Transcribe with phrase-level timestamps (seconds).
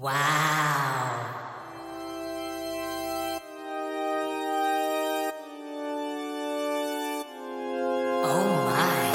[0.00, 0.14] 와우.
[8.24, 8.26] 오
[8.64, 9.12] 마이.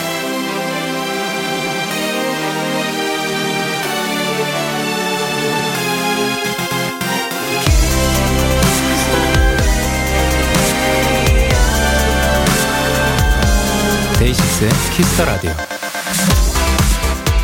[14.20, 15.69] 데이식스의 키스터 라디오.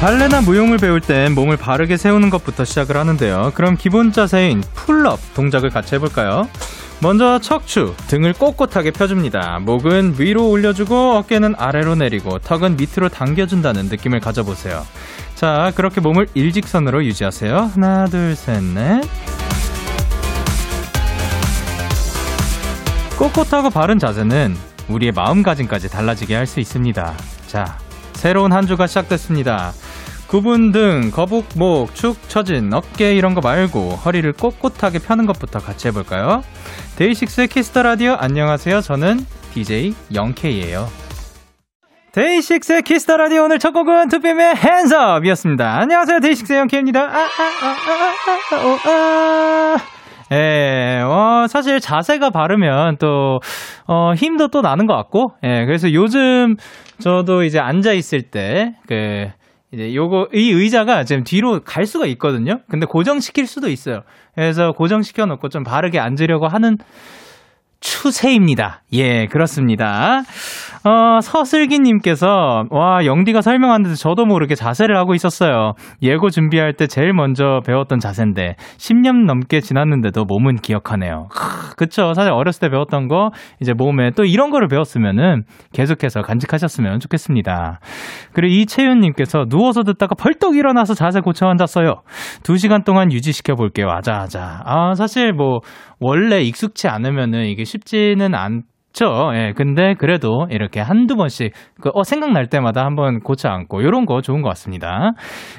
[0.06, 3.54] 발레나 무용을 배울 땐 몸을 바르게 세우는 것부터 시작을 하는데요.
[3.56, 6.48] 그럼 기본 자세인 pull-up 동작을 같이 해볼까요?
[7.02, 9.58] 먼저 척추, 등을 꼿꼿하게 펴줍니다.
[9.64, 14.86] 목은 위로 올려주고 어깨는 아래로 내리고 턱은 밑으로 당겨준다는 느낌을 가져보세요.
[15.34, 17.72] 자, 그렇게 몸을 일직선으로 유지하세요.
[17.74, 19.02] 하나, 둘, 셋, 넷.
[23.18, 24.56] 꼿꼿하고 바른 자세는
[24.88, 27.16] 우리의 마음가짐까지 달라지게 할 수 있습니다.
[27.48, 27.80] 자,
[28.14, 29.74] 새로운 한 주가 시작됐습니다.
[30.36, 36.42] 굽은 등, 거북목, 축 처진 어깨 이런 거 말고 허리를 꼿꼿하게 펴는 것부터 같이 해볼까요?
[36.98, 38.82] DAY6의 Kiss the Radio 안녕하세요.
[38.82, 39.20] 저는
[39.54, 40.88] DJ Young K예요.
[42.12, 45.80] DAY6의 Kiss the Radio 오늘 첫 곡은 2PM의 Hands Up이었습니다.
[45.80, 46.20] 안녕하세요.
[46.20, 47.00] DAY6의 Young K입니다.
[47.00, 47.96] 아, 아, 아, 아,
[48.28, 49.78] 아, 아, 오, 아.
[50.34, 53.40] 예, 어, 사실 자세가 바르면 또,
[53.88, 56.56] 어, 힘도 또 나는 것 같고, 예, 그래서 요즘
[57.00, 59.28] 저도 이제 앉아있을 때, 그,
[59.76, 62.62] 이제 요거, 이 의자가 지금 뒤로 갈 수가 있거든요?
[62.70, 64.04] 근데 고정시킬 수도 있어요.
[64.34, 66.78] 그래서 고정시켜 놓고 좀 바르게 앉으려고 하는
[67.82, 68.84] 추세입니다.
[68.94, 70.24] 예, 그렇습니다.
[70.88, 75.74] 어, 서슬기님께서, 와, 영디가 설명하는데 저도 모르게 자세를 하고 있었어요.
[76.04, 81.28] 예고 준비할 때 제일 먼저 배웠던 자세인데, 10년 넘게 지났는데도 몸은 기억하네요.
[81.32, 82.14] 크, 그쵸.
[82.14, 87.80] 사실 어렸을 때 배웠던 거, 이제 몸에 또 이런 거를 배웠으면은 계속해서 간직하셨으면 좋겠습니다.
[88.34, 92.04] 그리고 이채윤님께서 누워서 듣다가 벌떡 일어나서 자세 고쳐 앉았어요.
[92.48, 93.90] 2 시간 동안 유지시켜 볼게요.
[93.90, 94.62] 아자아자.
[94.66, 95.62] 아, 사실 뭐,
[96.00, 98.62] 원래 익숙치 않으면은 이게 쉽지는 않
[98.96, 99.32] 죠.
[99.34, 101.52] 예, 근데 그래도 이렇게 한두 번씩,
[101.82, 105.12] 그, 어, 생각날 때마다 한번 고쳐 앉고, 요런 거 좋은 것 같습니다.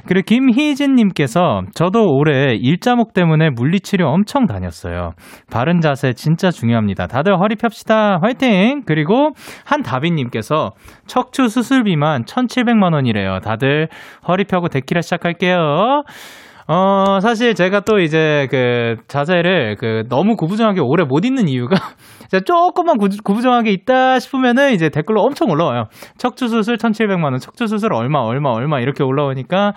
[0.07, 5.13] 그리고 김희진님께서, 저도 올해 일자목 때문에 물리치료 엄청 다녔어요.
[5.51, 7.09] 바른 자세 진짜 중요합니다.
[7.09, 8.19] 다들 허리 펴시다.
[8.23, 8.85] 화이팅!
[8.87, 9.33] 그리고
[9.67, 10.71] 한다비님께서,
[11.07, 13.41] 척추 수술비만 1,700만 원이래요.
[13.41, 13.89] 다들
[14.27, 16.05] 허리 펴고 데키라 시작할게요.
[16.69, 21.77] 어, 사실 제가 또 이제 그 자세를 그 너무 구부정하게 오래 못 있는 이유가
[22.29, 25.85] 제가 조금만 구, 구부정하게 있다 싶으면은 이제 댓글로 엄청 올라와요.
[26.19, 29.75] 척추 수술 1,700만 원, 척추 수술 얼마 얼마 얼마 이렇게 올라오니까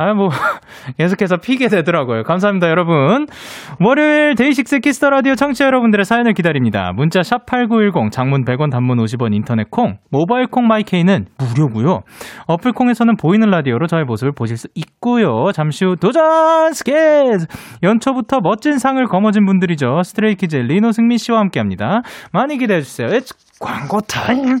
[0.00, 0.30] 아, 뭐,
[0.96, 2.22] 계속해서 피게 되더라고요.
[2.22, 3.26] 감사합니다, 여러분.
[3.80, 6.92] 월요일 DAY6 Kiss the Radio 청취자 여러분들의 사연을 기다립니다.
[6.96, 12.00] 문자 샵8910, 장문 100원, 단문 50원, 인터넷 콩, 모바일 콩 my K는 무료고요
[12.46, 15.52] 어플 콩에서는 보이는 라디오로 저의 모습을 보실 수 있고요.
[15.52, 17.46] 잠시 후 도전 스케즈!
[17.82, 20.02] 연초부터 멋진 상을 거머쥔 분들이죠.
[20.02, 22.00] Stray Kids 리노 승민 씨와 함께 합니다.
[22.32, 23.08] 많이 기대해 주세요.
[23.08, 24.60] It's 광고 time!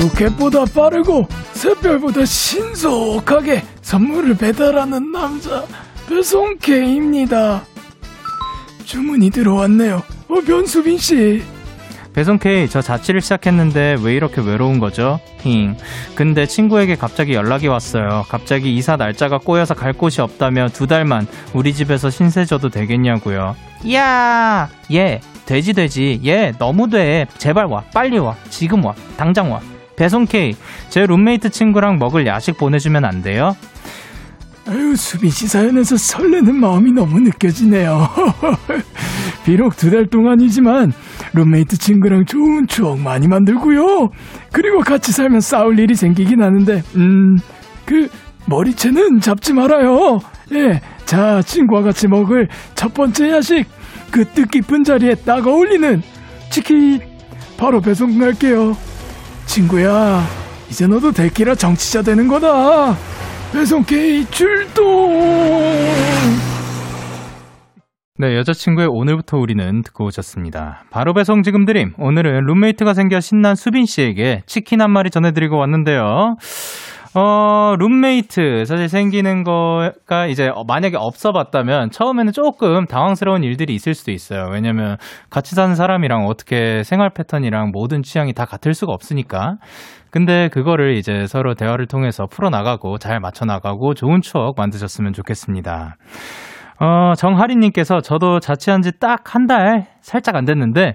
[0.00, 5.64] 로켓보다 빠르고 샛별보다 신속하게 선물을 배달하는 남자
[6.08, 7.62] 배송 K입니다.
[8.84, 10.02] 주문이 들어왔네요.
[10.28, 11.42] 어, 변수빈 씨.
[12.14, 15.20] 배송K, 저 자취를 시작했는데 왜 이렇게 외로운 거죠?
[15.42, 15.76] 힝.
[16.14, 18.24] 근데 친구에게 갑자기 연락이 왔어요.
[18.28, 23.54] 갑자기 이사 날짜가 꼬여서 갈 곳이 없다며 두 달만 우리 집에서 신세 져도 되겠냐고요.
[23.92, 24.68] 야!
[24.90, 26.20] 예, 되지 되지.
[26.24, 27.26] 예, 너무 돼.
[27.36, 27.82] 제발 와.
[27.94, 28.34] 빨리 와.
[28.48, 28.94] 지금 와.
[29.16, 29.60] 당장 와.
[29.98, 30.54] 배송K,
[30.90, 33.56] 제 룸메이트 친구랑 먹을 야식 보내주면 안 돼요?
[34.68, 38.08] 아유, 수빈 씨 사연에서 설레는 마음이 너무 느껴지네요.
[39.44, 40.92] 비록 두 달 동안이지만
[41.32, 44.10] 룸메이트 친구랑 좋은 추억 많이 만들고요.
[44.52, 47.38] 그리고 같이 살면 싸울 일이 생기긴 하는데, 음,
[47.84, 48.08] 그
[48.46, 50.20] 머리채는 잡지 말아요.
[50.52, 53.66] 예, 자, 친구와 같이 먹을 첫 번째 야식,
[54.10, 56.02] 그 뜻깊은 자리에 딱 어울리는
[56.50, 57.00] 치킨
[57.56, 58.76] 바로 배송할게요.
[59.48, 60.24] 친구야,
[60.68, 62.96] 이제 너도 데키라 정치자 되는 거다.
[63.50, 65.10] 배송 K 출동!
[68.20, 70.84] 네, 여자친구의 오늘부터 우리는 듣고 오셨습니다.
[70.90, 71.94] 바로 배송 지금 드림.
[71.98, 76.36] 오늘은 룸메이트가 생겨 신난 수빈 씨에게 치킨 한 마리 전해드리고 왔는데요.
[77.14, 84.10] 어, 룸메이트 사실 생기는 거가 이제 만약에 없어 봤다면 처음에는 조금 당황스러운 일들이 있을 수도
[84.10, 84.48] 있어요.
[84.52, 84.98] 왜냐면
[85.30, 89.56] 같이 사는 사람이랑 어떻게 생활 패턴이랑 모든 취향이 다 같을 수가 없으니까.
[90.10, 95.96] 근데 그거를 이제 서로 대화를 통해서 풀어나가고 잘 맞춰나가고 좋은 추억 만드셨으면 좋겠습니다.
[96.80, 100.94] 어, 정하리님께서 저도 자취한 지 딱 한 달 살짝 안 됐는데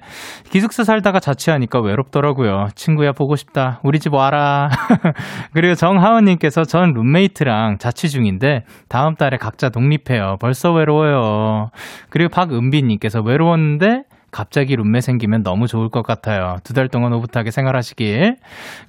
[0.50, 2.68] 기숙사 살다가 자취하니까 외롭더라고요.
[2.76, 3.80] 친구야 보고 싶다.
[3.84, 4.70] 우리 집 와라.
[5.54, 10.38] 그리고 정하은님께서 전 룸메이트랑 자취 중인데 다음 달에 각자 독립해요.
[10.40, 11.70] 벌써 외로워요.
[12.10, 14.04] 그리고 박은비님께서 외로웠는데
[14.34, 16.58] 갑자기 룸메 생기면 너무 좋을 것 같아요.
[16.66, 18.36] 두 달 동안 오붓하게 생활하시길.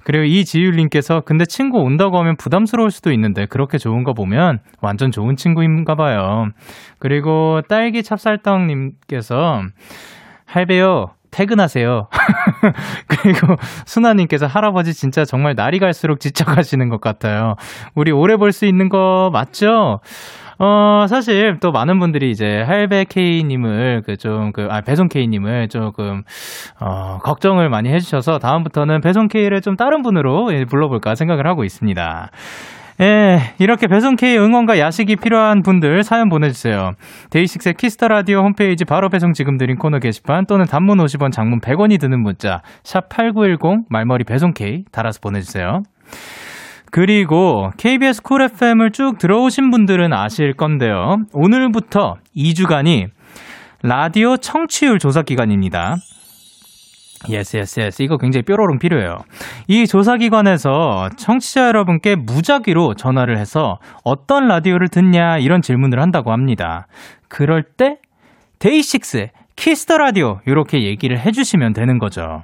[0.03, 5.35] 그리고 이지율님께서 근데 친구 온다고 하면 부담스러울 수도 있는데 그렇게 좋은 거 보면 완전 좋은
[5.37, 6.47] 친구인가 봐요.
[6.99, 9.61] 그리고 딸기 찹쌀떡님께서
[10.45, 11.07] 할배요.
[11.31, 12.07] 퇴근하세요.
[13.09, 13.55] 그리고
[13.85, 17.55] 순아님께서 할아버지 진짜 정말 날이 갈수록 지쳐가시는 것 같아요.
[17.93, 19.99] 우리 오래 볼 수 있는 거 맞죠?
[20.57, 26.23] 어, 사실 또 많은 분들이 이제 할배 K님을 그 좀 그, 아, 배송 K님을 조금,
[26.79, 32.29] 어, 걱정을 많이 해주셔서 다음부터는 배송 K를 좀 다른 분으로 예, 불러볼까 생각을 하고 있습니다.
[33.01, 36.93] 예, 이렇게 배송 K 응원과 야식이 필요한 분들 사연 보내주세요.
[37.29, 41.59] DAY6의 Kiss the Radio 홈페이지 바로 배송 지금 드림 코너 게시판 또는 단문 50원, 장문
[41.59, 45.83] 100원이 드는 문자 샵 #8910 말머리 배송 K 달아서 보내주세요.
[46.95, 51.17] 그리고 KBS 쿨 FM을 쭉 들어오신 분들은 아실 건데요.
[51.33, 53.07] 오늘부터 2주간이
[53.83, 55.97] 라디오 청취율 조사 기간입니다.
[57.27, 58.01] Yes, yes, yes.
[58.01, 59.17] 이거 굉장히 뾰로롱 필요해요.
[59.67, 66.87] 이 조사기관에서 청취자 여러분께 무작위로 전화를 해서 어떤 라디오를 듣냐 이런 질문을 한다고 합니다.
[67.27, 67.97] 그럴 때
[68.59, 69.27] DAY6
[69.57, 72.43] Kiss the Radio 이렇게 얘기를 해주시면 되는 거죠.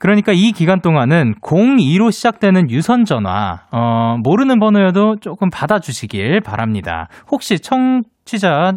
[0.00, 7.08] 그러니까 이 기간 동안은 02로 시작되는 유선 전화, 어, 모르는 번호여도 조금 받아주시길 바랍니다.
[7.30, 8.72] 혹시 청취자,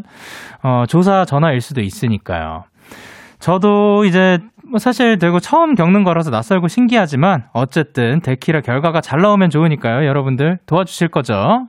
[0.63, 2.65] 어, 조사 전화일 수도 있으니까요.
[3.39, 4.39] 저도 이제
[4.69, 10.05] 뭐 사실 되고 처음 겪는 거라서 낯설고 신기하지만 어쨌든 데키라 결과가 잘 나오면 좋으니까요.
[10.05, 11.67] 여러분들 도와주실 거죠?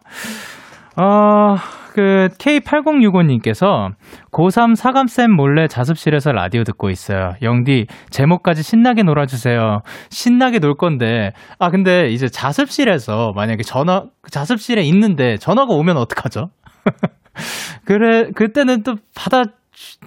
[0.97, 1.57] 어,
[1.95, 3.93] 그 K8065님께서
[4.33, 7.35] 고3 사감쌤 몰래 자습실에서 라디오 듣고 있어요.
[7.41, 9.83] 영디 제목까지 신나게 놀아주세요.
[10.11, 11.31] 신나게 놀 건데
[11.61, 16.49] 아 근데 이제 자습실에서 만약에 전화 자습실에 있는데 전화가 오면 어떡하죠?
[17.87, 19.45] 그래 그때는 또 받아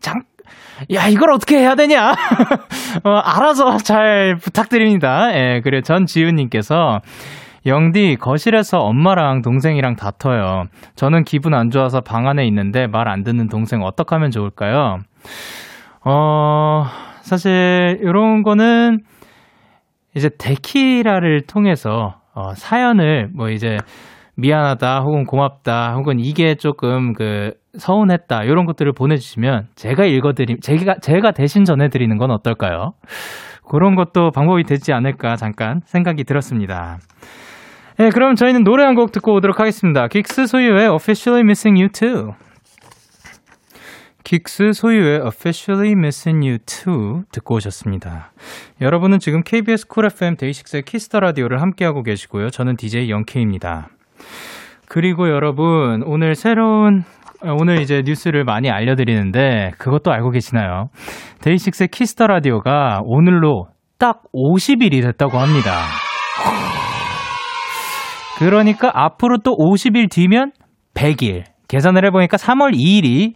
[0.02, 0.24] 장
[0.94, 2.12] 야, 이걸 어떻게 해야 되냐?
[3.04, 5.30] 어, 알아서 잘 부탁드립니다.
[5.34, 7.00] 예, 그래, 전지훈님께서,
[7.68, 10.64] 영디, 거실에서 엄마랑 동생이랑 다퉈요.
[10.96, 14.98] 저는 기분 안 좋아서 방 안에 있는데 말 안 듣는 동생 어떡 하면 좋을까요?
[16.06, 16.84] 어,
[17.22, 19.00] 사실, 요런 거는,
[20.16, 23.78] 이제 데키라를 통해서, 어, 사연을, 뭐 이제,
[24.36, 31.30] 미안하다, 혹은 고맙다, 혹은 이게 조금 그, 서운했다 이런 것들을 보내주시면 제가 읽어드림 제가 제가
[31.32, 32.94] 대신 전해드리는 건 어떨까요?
[33.70, 36.98] 그런 것도 방법이 되지 않을까 잠깐 생각이 들었습니다.
[37.98, 40.08] 네, 그럼 저희는 노래 한 곡 듣고 오도록 하겠습니다.
[40.08, 42.32] 긱스 소유의 Officially Missing You Too.
[44.24, 48.32] 긱스 소유의 Officially Missing You Too 듣고 오셨습니다.
[48.82, 52.50] 여러분은 지금 KBS 쿨 FM 데이식스의 키스터 라디오를 함께하고 계시고요.
[52.50, 53.88] 저는 DJ Young K입니다.
[54.90, 57.04] 그리고 여러분 오늘 새로운
[57.44, 60.90] 어, 오늘 이제 뉴스를 많이 알려드리는데 그것도 알고 계시나요?
[61.42, 63.68] DAY6의 Kiss the Radio가 오늘로
[64.00, 65.84] 딱 50일이 됐다고 합니다.
[68.40, 70.52] 그러니까 앞으로 또 50일 뒤면
[70.94, 71.44] 100일.
[71.68, 73.34] 계산을 해보니까 3월 2일이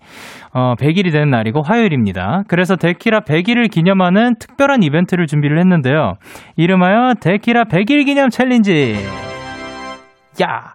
[0.53, 2.43] 어, 100일이 되는 날이고 화요일입니다.
[2.47, 6.13] 그래서 데키라 100일을 기념하는 특별한 이벤트를 준비를 했는데요.
[6.55, 8.95] 이름하여 데키라 100일 기념 challenge.
[10.41, 10.73] 야!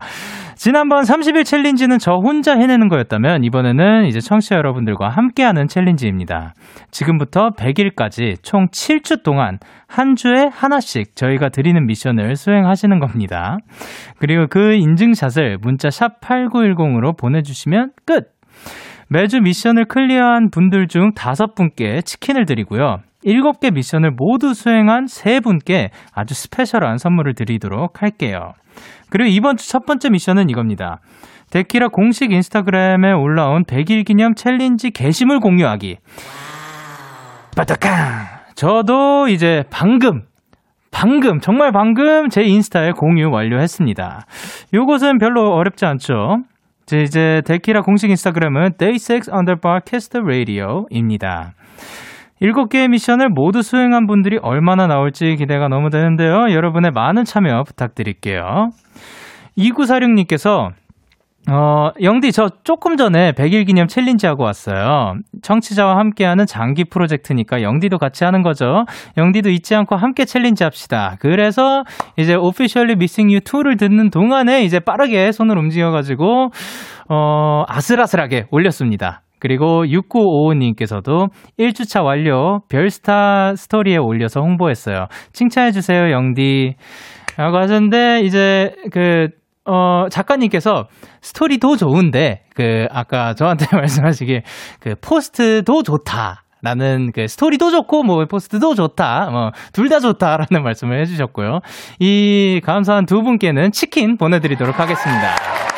[0.57, 6.55] 지난번 30일 challenge는 저 혼자 해내는 거였다면 이번에는 이제 청취자 여러분들과 함께하는 challenge입니다.
[6.91, 13.59] 지금부터 100일까지 총 7주 동안 한 주에 하나씩 저희가 드리는 미션을 수행하시는 겁니다.
[14.19, 18.31] 그리고 그 인증샷을 문자 샵 8910으로 보내주시면 끝!
[19.11, 23.01] 매주 미션을 clear한 분들 중 5분께 치킨을 드리고요.
[23.27, 28.55] 7개 미션을 모두 수행한 3분께 아주 special한 선물을 드리도록 할게요.
[29.11, 31.01] 그리고 이번 주 첫 번째 미션은 이겁니다.
[31.51, 35.99] 데키라 공식 Instagram에 올라온 100일 기념 challenge 게시물 공유하기.
[37.57, 37.91] 빠따깡!
[38.55, 40.23] 저도 이제 방금,
[40.91, 44.27] 방금, 정말 방금 제 인스타에 공유 완료했습니다.
[44.75, 46.43] 요것은 별로 어렵지 않죠?
[46.87, 51.53] 자, 이제 데키라 공식 Instagram은 day6 underbar kiss the radio입니다.
[52.41, 56.53] 일곱 개의 미션을 모두 수행한 분들이 얼마나 나올지 기대가 너무 되는데요.
[56.53, 58.71] 여러분의 많은 참여 부탁드릴게요.
[59.57, 60.71] 2946님께서
[61.49, 65.15] 어, 영디, 저 조금 전에 100일 기념 challenge 하고 왔어요.
[65.43, 68.85] 청취자와 함께하는 장기 프로젝트니까 영디도 같이 하는 거죠.
[69.17, 71.15] 영디도 잊지 않고 함께 challenge 합시다.
[71.21, 71.85] 그래서
[72.19, 76.51] 이제 Officially Missing You Too를 듣는 동안에 이제 빠르게 손을 움직여가지고,
[77.11, 79.23] 어, 아슬아슬하게 올렸습니다.
[79.39, 81.29] 그리고 6955님께서도
[81.59, 85.07] 1주차 완료, 별스타 스토리에 올려서 홍보했어요.
[85.33, 86.75] 칭찬해주세요, 영디.
[87.37, 89.29] 라고 하셨는데, 이제 그,
[89.65, 90.87] 어, 작가님께서
[91.21, 94.43] 스토리도 좋은데, 그, 아까 저한테 말씀하시길,
[94.81, 96.43] 그, post도 좋다.
[96.63, 101.61] 라는 그 스토리도 좋고 뭐 post도 좋다 뭐 둘 다 좋다라는 말씀을 해주셨고요
[102.01, 105.76] 이 감사한 두 분께는 치킨 보내드리도록 하겠습니다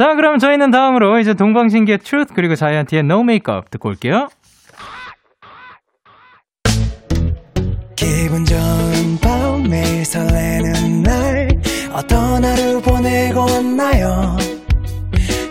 [0.00, 4.30] 자 그럼 저희는 다음으로 이제 동방신기의 Truth 그리고 Zion.T의 No Makeup 듣고 올게요.
[7.94, 11.48] 기분 좋은 밤 매일 설레는 날
[11.92, 14.38] 어떤 하루 보내고 왔나요?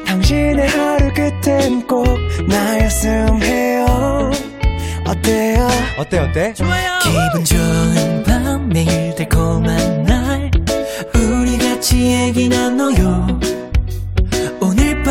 [0.08, 2.08] 당신의 하루 끝엔 꼭
[2.48, 4.32] 나였음 해요.
[5.06, 5.68] 어때요?
[6.00, 6.54] 어때 어때?
[6.54, 6.98] 좋아요.
[7.04, 10.50] 기분 좋은 밤 매일 달콤한 날.
[11.14, 13.59] 우리 같이 얘기 나눠요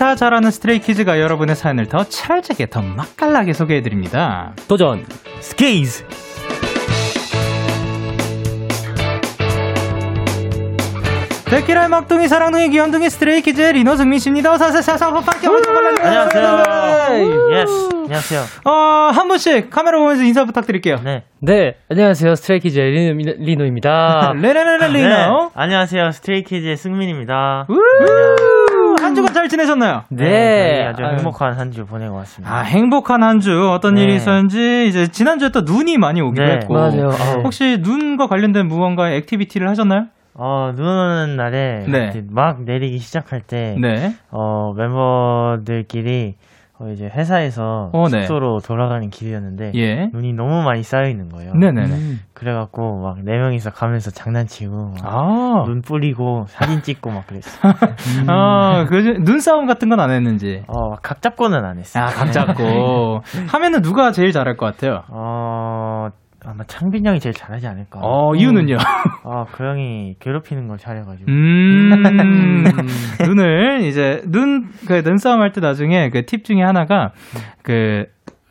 [0.00, 4.54] 다 잘하는 Stray Kids가 여러분의 사연을 더 찰지게 더 맛깔나게 소개해드립니다.
[4.66, 5.04] 도전
[5.40, 6.06] 스케이즈.
[11.50, 14.52] 데키라의 막둥이 사랑둥이 귀염둥이 스트레이키즈의 리노 승민씨입니다.
[14.54, 14.82] 어서오세요.
[16.00, 17.52] 안녕하세요.
[17.52, 18.40] yes 안녕하세요.
[18.64, 18.70] 어,
[19.12, 21.00] 한 분씩 카메라 보면서 인사 부탁드릴게요.
[21.04, 21.24] 네.
[21.40, 22.36] 네, 안녕하세요.
[22.36, 24.32] 스트레이키즈 리노, 리노입니다.
[24.36, 25.08] 레레레레 리노.
[25.08, 25.26] 네.
[25.54, 26.12] 안녕하세요.
[26.12, 27.66] 스트레이키즈의 승민입니다.
[27.68, 28.49] 한
[29.20, 30.04] 주간 잘 지내셨나요?
[30.08, 31.16] 네, 아주 아유.
[31.16, 34.02] 행복한 한 주 보내고 왔습니다 아 행복한 한 주 어떤 네.
[34.02, 36.52] 일이 있었는지 이제 지난주에 또 눈이 많이 오기도 네.
[36.58, 37.10] 했고 맞아요.
[37.10, 37.42] 아우.
[37.42, 40.06] 혹시 눈과 관련된 무언가의 activity를 하셨나요?
[40.34, 42.22] 어, 눈 오는 날에 네.
[42.30, 44.14] 막 내리기 시작할 때, 네.
[44.30, 46.36] 어, 멤버들끼리
[46.82, 48.20] 어, 이제 회사에서 어, 네.
[48.22, 50.08] 숙소로 돌아가는 길이었는데, 예.
[50.14, 51.52] 눈이 너무 많이 쌓여 있는 거예요.
[51.54, 51.94] 네네네.
[52.32, 57.50] 그래갖고 막 네 명이서 가면서 장난치고, 막 아, 눈 뿌리고 사진 찍고 막 그랬어.
[58.28, 60.62] 아, 그 눈싸움 같은 건 안 했는지.
[60.68, 62.00] 어, 막각 잡고는 안 했어.
[62.00, 63.20] 아, 각 잡고.
[63.52, 65.02] 하면은 누가 제일 잘할 것 같아요?
[65.08, 66.08] 어,
[66.44, 68.00] 아마 창빈 형이 제일 잘하지 않을까.
[68.02, 68.78] 어, 이유는요?
[69.24, 71.30] 아, 그 형이 괴롭히는 걸 잘해가지고.
[71.30, 72.64] 음,
[73.26, 77.12] 눈을 이제 눈 그 눈싸움 할 때 나중에 그 팁 중에 하나가
[77.62, 78.06] 그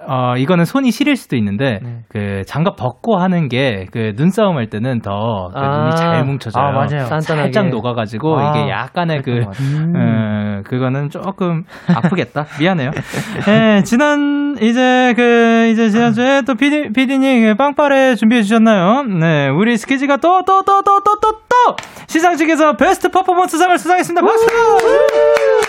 [0.07, 1.99] 어, 이거는 손이 시릴 수도 있는데, 네.
[2.09, 5.81] 그, 장갑 벗고 하는 게, 그, 눈싸움 할 때는 더, 그 아.
[5.81, 6.63] 눈이 잘 뭉쳐져요.
[6.63, 7.05] 아, 맞아요.
[7.05, 7.19] 단단하게.
[7.19, 9.93] 살짝 녹아가지고, 아, 이게 약간의 그, 것 같아요.
[9.95, 11.63] 어, 그거는 조금
[11.93, 12.45] 아프겠다.
[12.59, 12.91] 미안해요.
[13.49, 19.03] 예, 지난, 이제 그, 이제 지난주에 또 피디, 피디님 그 빵빠레 준비해 주셨나요?
[19.03, 21.75] 네, 우리 스키지가 또, 또, 또, 또, 또, 또, 또!
[22.07, 24.25] 시상식에서 베스트 퍼포먼스상을 수상했습니다.
[24.25, 25.68] 박수!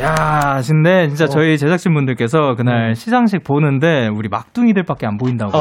[0.00, 5.52] 야, 근데 진짜 저희 제작진 분들께서 그날 시상식 보는데 우리 막둥이들밖에 안 보인다고.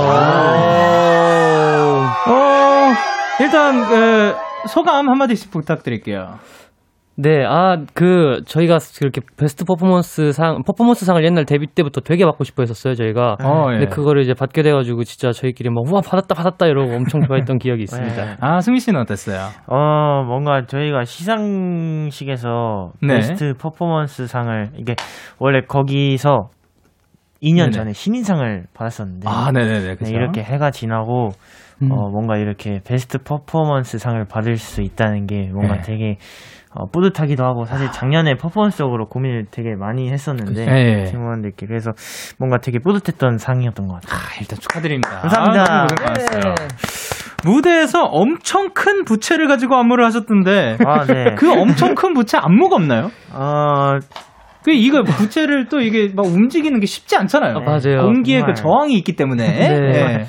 [2.28, 2.94] 어,
[3.40, 4.36] 일단 그
[4.68, 6.38] 소감 한마디씩 부탁드릴게요.
[7.20, 12.44] 네, 아, 그, 저희가 그렇게 베스트 퍼포먼스 상, 퍼포먼스 상을 옛날 데뷔 때부터 되게 받고
[12.44, 13.38] 싶어 했었어요, 저희가.
[13.44, 13.80] 어, 예.
[13.80, 17.82] 근데 그거를 이제 받게 돼가지고 진짜 저희끼리 막, 우와, 받았다, 받았다 이러고 엄청 좋아했던 기억이
[17.84, 18.26] 있습니다.
[18.26, 18.38] 네.
[18.40, 19.48] 아, 승민 씨는 어땠어요?
[19.66, 23.16] 어, 뭔가 저희가 시상식에서 네.
[23.16, 24.94] 베스트 퍼포먼스 상을, 이게,
[25.40, 26.50] 원래 거기서
[27.42, 27.72] 2년 네네.
[27.72, 29.88] 전에 신인상을 받았었는데, 아, 네네네.
[29.88, 30.12] 네, 그죠?
[30.12, 31.30] 이렇게 해가 지나고,
[31.82, 31.92] 음.
[31.92, 35.82] 어, 뭔가 이렇게 베스트 퍼포먼스 상을 받을 수 있다는 게 뭔가 네.
[35.82, 36.18] 되게,
[36.78, 41.04] 어, 뿌듯하기도 하고, 사실 작년에 퍼포먼스적으로 고민을 되게 많이 했었는데, 네.
[41.06, 41.66] 팀원들께.
[41.66, 41.92] 그래서
[42.38, 44.20] 뭔가 되게 뿌듯했던 상이었던 것 같아요.
[44.20, 45.22] 아, 일단 축하드립니다.
[45.22, 45.64] 감사합니다.
[45.64, 46.56] 아, 많았어요.
[47.46, 51.36] 무대에서 엄청 큰 부채를 가지고 안무를 하셨던데 아, 네.
[51.38, 53.12] 그 엄청 큰 부채 안 무겁나요?
[53.32, 54.00] 어,
[54.64, 57.58] 그 이거 부채를 또 이게 막 움직이는 게 쉽지 않잖아요.
[57.58, 58.02] 아, 맞아요.
[58.02, 58.54] 공기에 정말.
[58.56, 59.70] 그 저항이 있기 때문에.
[59.70, 60.26] 네.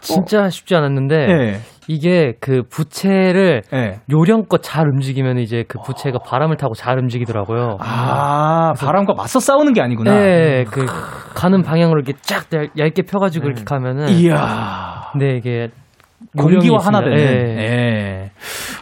[0.00, 0.06] 네.
[0.06, 1.60] 진짜 쉽지 않았는데, 네.
[1.88, 3.98] 이게 그 부채를 네.
[4.10, 7.78] 요령껏 잘 움직이면 이제 그 부채가 바람을 타고 잘 움직이더라고요.
[7.80, 10.12] 아, 바람과 맞서 싸우는 게 아니구나.
[10.14, 10.86] 네, 그
[11.34, 15.10] 가는 방향으로 이렇게 쫙 얇, 얇게 펴가지고 이렇게 가면은 이야.
[15.18, 15.68] 네 이게
[16.38, 17.16] 공기와 하나 되는.
[17.58, 18.30] 예.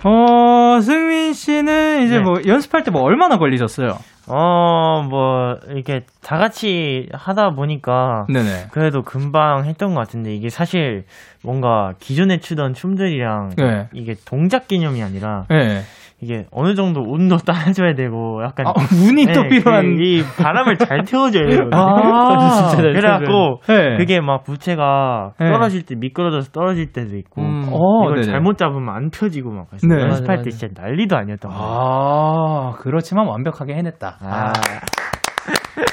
[0.05, 2.23] 어, 승민 씨는 이제 네.
[2.23, 3.89] 뭐 연습할 때 뭐 얼마나 걸리셨어요?
[4.31, 8.69] 어, 뭐, 이렇게 다 같이 하다 보니까 네네.
[8.73, 11.05] 그래도 금방 했던 것 같은데 이게 사실
[11.45, 13.89] 뭔가 기존에 추던 춤들이랑 네.
[13.93, 15.81] 이게 동작 개념이 아니라 네.
[16.21, 19.97] 이게 어느 정도 운도 따라줘야 되고 약간 아, 운이 또 네, 필요한.
[19.97, 21.81] 그, 이 바람을 잘 태워줘야 되거든요.
[21.81, 23.97] 아, 진짜 잘 그래갖고 네.
[23.99, 25.53] 그게 막 부채가 네.
[25.53, 27.69] 떨어질 때 미끄러져서 떨어질 때도 있고 음.
[27.71, 28.33] 어, 이걸 네네.
[28.33, 29.95] 잘못 잡으면 안 펴지고 막 네.
[30.01, 30.51] 연습할 때.
[30.51, 31.65] 진짜 난리도 아니었던 거예요.
[31.65, 34.17] 아, 그렇지만 완벽하게 해냈다.
[34.21, 34.53] 아,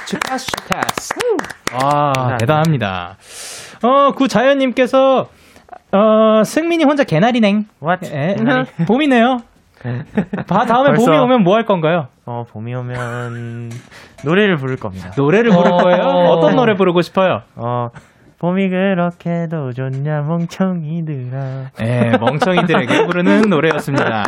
[0.06, 1.13] 축하스, 축하스.
[1.74, 3.18] 아, 대단합니다.
[3.82, 5.27] 어, 구자연님께서,
[5.92, 7.65] 어, 승민이 혼자 개나리냉.
[7.82, 8.06] what?
[8.13, 8.36] 예,
[8.88, 9.42] 봄이네요.
[10.48, 11.06] 바, 다음에 벌써.
[11.06, 12.08] 봄이 오면 뭐 할 건가요?
[12.25, 13.72] 어 봄이 오면
[14.24, 15.12] 노래를 부를 겁니다.
[15.15, 15.77] 노래를 부를 어.
[15.77, 16.04] 거예요?
[16.04, 17.44] 어떤 노래 부르고 싶어요?
[17.56, 17.89] 어
[18.39, 21.72] 봄이 그렇게도 좋냐 멍청이들아.
[21.80, 24.24] 네, 멍청이들에게 부르는 노래였습니다.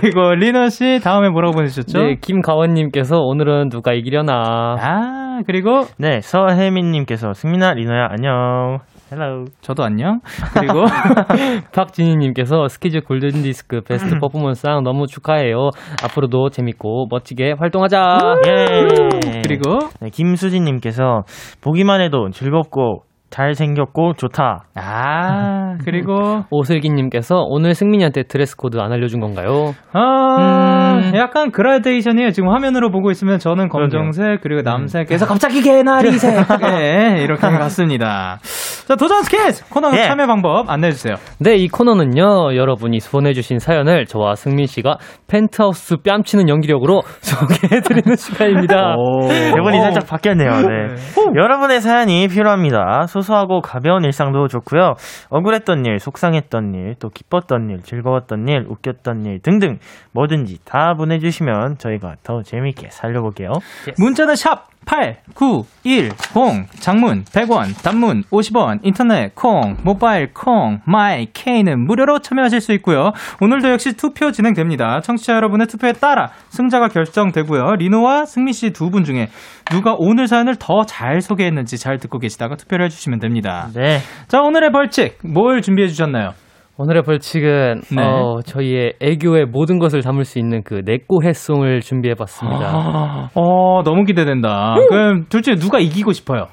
[0.00, 1.98] 그리고 리너 씨 다음에 뭐라고 보내주셨죠?
[1.98, 4.76] 네, 김가원님께서 오늘은 누가 이기려나.
[4.80, 8.78] 아, 그리고 네 서혜민님께서 승민아 리노야 안녕.
[9.12, 9.44] hello.
[9.60, 10.20] 저도 안녕.
[10.54, 10.84] 그리고
[11.74, 15.70] 박진희님께서 스키즈 골든 디스크 베스트 퍼포먼스상 너무 축하해요.
[16.02, 18.18] 앞으로도 재밌고 멋지게 활동하자.
[18.48, 19.40] 예.
[19.42, 21.22] 그리고 네, 김수진님께서
[21.60, 23.02] 보기만 해도 즐겁고
[23.34, 24.66] 잘생겼고 좋다.
[24.76, 29.74] 아, 그리고 오슬기님께서 오늘 승민이한테 드레스 코드 안 알려준 건가요?
[29.92, 31.12] 아, 음.
[31.16, 32.30] 약간 그라데이션이에요.
[32.30, 36.46] 지금 화면으로 보고 있으면 저는 검정색, 그리고 남색에서 갑자기 개나리색.
[36.62, 38.38] 네, 이렇게 갔습니다.
[38.86, 39.64] 자, 도전 스케치!
[39.68, 40.04] 코너 예.
[40.04, 41.14] 참여 방법 안내해주세요.
[41.40, 48.94] 네, 이 코너는요, 여러분이 보내주신 사연을 저와 승민 씨가 펜트하우스 뺨치는 연기력으로 소개해드리는 시간입니다.
[49.28, 50.50] 대본이 살짝 바뀌었네요.
[50.50, 50.94] 네.
[51.34, 53.06] 여러분의 사연이 필요합니다.
[53.08, 54.94] 소 소하고 가벼운 일상도 좋고요.
[55.30, 59.80] 억울했던 일, 속상했던 일, 또 기뻤던 일, 즐거웠던 일, 웃겼던 일 등등
[60.12, 63.54] 뭐든지 다 보내주시면 저희가 더 재밌게 살려볼게요.
[63.98, 72.60] 문자는 샵 8910, 장문 100원, 단문 50원, 인터넷 콩, 모바일 콩, 마이 K는 무료로 참여하실
[72.60, 73.12] 수 있고요.
[73.40, 75.00] 오늘도 역시 투표 진행됩니다.
[75.00, 77.76] 청취자 여러분의 투표에 따라 승자가 결정되고요.
[77.76, 79.28] 리노와 승민 씨 두 분 중에
[79.70, 83.68] 누가 오늘 사연을 더 잘 소개했는지 잘 듣고 계시다가 투표를 해주시면 됩니다.
[83.74, 83.98] 네.
[84.28, 86.34] 자, 오늘의 벌칙, 뭘 준비해 주셨나요?
[86.76, 88.02] 오늘의 벌칙은, 네.
[88.02, 93.30] 어, 저희의 애교의 모든 것을 담을 수 있는 그 내꼬해 송을 준비해봤습니다.
[93.34, 94.74] 어, 너무 기대된다.
[94.88, 96.46] 그럼 둘 중에 누가 이기고 싶어요?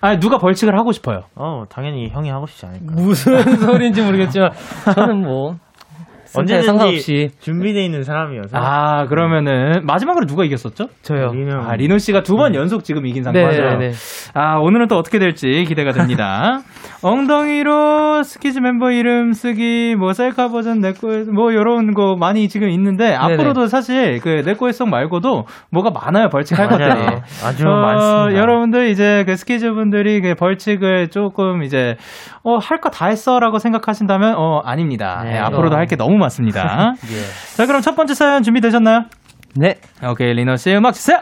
[0.00, 1.22] 아니, 누가 벌칙을 하고 싶어요?
[1.36, 2.86] 어, 당연히 형이 하고 싶지 않을까.
[2.96, 4.50] 무슨 소리인지 모르겠지만,
[4.94, 5.56] 저는 뭐,
[6.36, 8.58] 언제든 언제든지 상관없이 준비되어 있는 사람이어서.
[8.58, 10.88] 아, 그러면은 마지막으로 누가 이겼었죠?
[11.02, 11.32] 저요.
[11.32, 11.62] 리노.
[11.62, 13.70] 아, 리노 씨가 두번 연속 지금 이긴 상황 맞아요.
[13.78, 13.92] 네네네.
[14.34, 16.60] 아, 오늘은 또 어떻게 될지 기대가 됩니다.
[17.02, 23.14] 엉덩이로 스키즈 멤버 이름 쓰기, 뭐 셀카 버전 내꺼 뭐 요런 거 많이 지금 있는데
[23.14, 26.28] 앞으로도 사실 그 내꺼의 송 말고도 뭐가 많아요.
[26.28, 26.68] 벌칙할.
[26.68, 26.90] 것들이.
[27.44, 28.40] 아주 어, 많습니다.
[28.40, 31.96] 여러분들 이제 그 스키즈 분들이 그 벌칙을 조금 이제
[32.42, 35.20] 어, 할 거 다 했어 라고 생각하신다면 어, 아닙니다.
[35.24, 36.94] 네, 예, 앞으로도 할 게 너무 많습니다.
[37.56, 39.04] 자, 그럼 첫 번째 사연 준비되셨나요?
[39.56, 39.76] 네.
[40.04, 41.18] 오케이, 리노 씨 음악 주세요.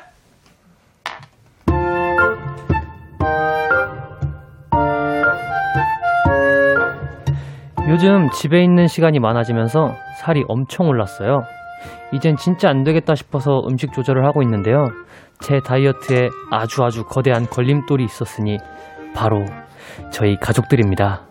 [7.89, 11.43] 요즘 집에 있는 시간이 많아지면서 살이 엄청 올랐어요.
[12.13, 14.87] 이젠 진짜 안 되겠다 싶어서 음식 조절을 하고 있는데요.
[15.41, 18.59] 제 다이어트에 아주 아주 거대한 걸림돌이 있었으니
[19.15, 19.45] 바로
[20.11, 21.23] 저희 가족들입니다.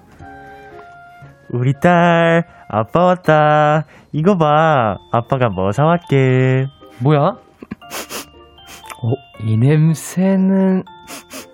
[1.52, 3.86] 우리 딸, 아빠 왔다.
[4.14, 4.96] 이거 봐.
[5.12, 6.68] 아빠가 뭐 사왔게.
[7.04, 7.20] 뭐야?
[9.04, 9.12] 어,
[9.44, 10.84] 이 냄새는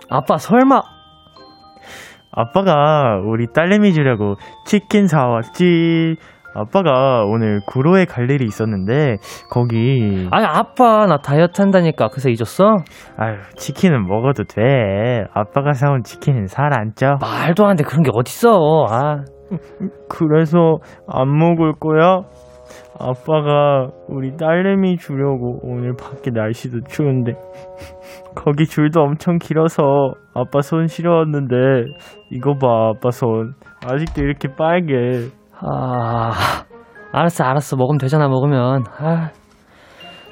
[0.09, 0.81] 아빠 설마
[2.31, 6.15] 아빠가 우리 딸내미 주려고 치킨 사왔지.
[6.53, 9.15] 아빠가 오늘 구로에 갈 일이 있었는데,
[9.49, 12.75] 거기, 아니 아빠 나 다이어트 한다니까 그래서 잊었어?
[13.17, 15.23] 아유, 치킨은 먹어도 돼.
[15.33, 17.15] 아빠가 사온 치킨은 살 안 쪄.
[17.21, 19.23] 말도 안 돼 그런 게 어딨어 아
[20.09, 22.21] 그래서 안 먹을 거야?
[22.99, 27.33] 아빠가 우리 딸내미 주려고 오늘 밖에 날씨도 추운데
[28.35, 29.83] 거기 줄도 엄청 길어서
[30.33, 31.55] 아빠 손 시려웠는데
[32.31, 33.53] 이거 봐 아빠 손
[33.85, 34.93] 아직도 이렇게 빨개
[35.63, 36.31] 아,
[37.11, 37.75] 알았어, 알았어.
[37.75, 38.83] 먹으면 되잖아, 먹으면.
[38.97, 39.29] 아,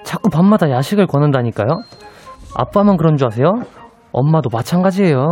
[0.03, 1.67] 자꾸 밤마다 야식을 거는다니까요?
[2.55, 3.51] 아빠만 그런 줄 아세요?
[4.11, 5.25] 엄마도 마찬가지예요.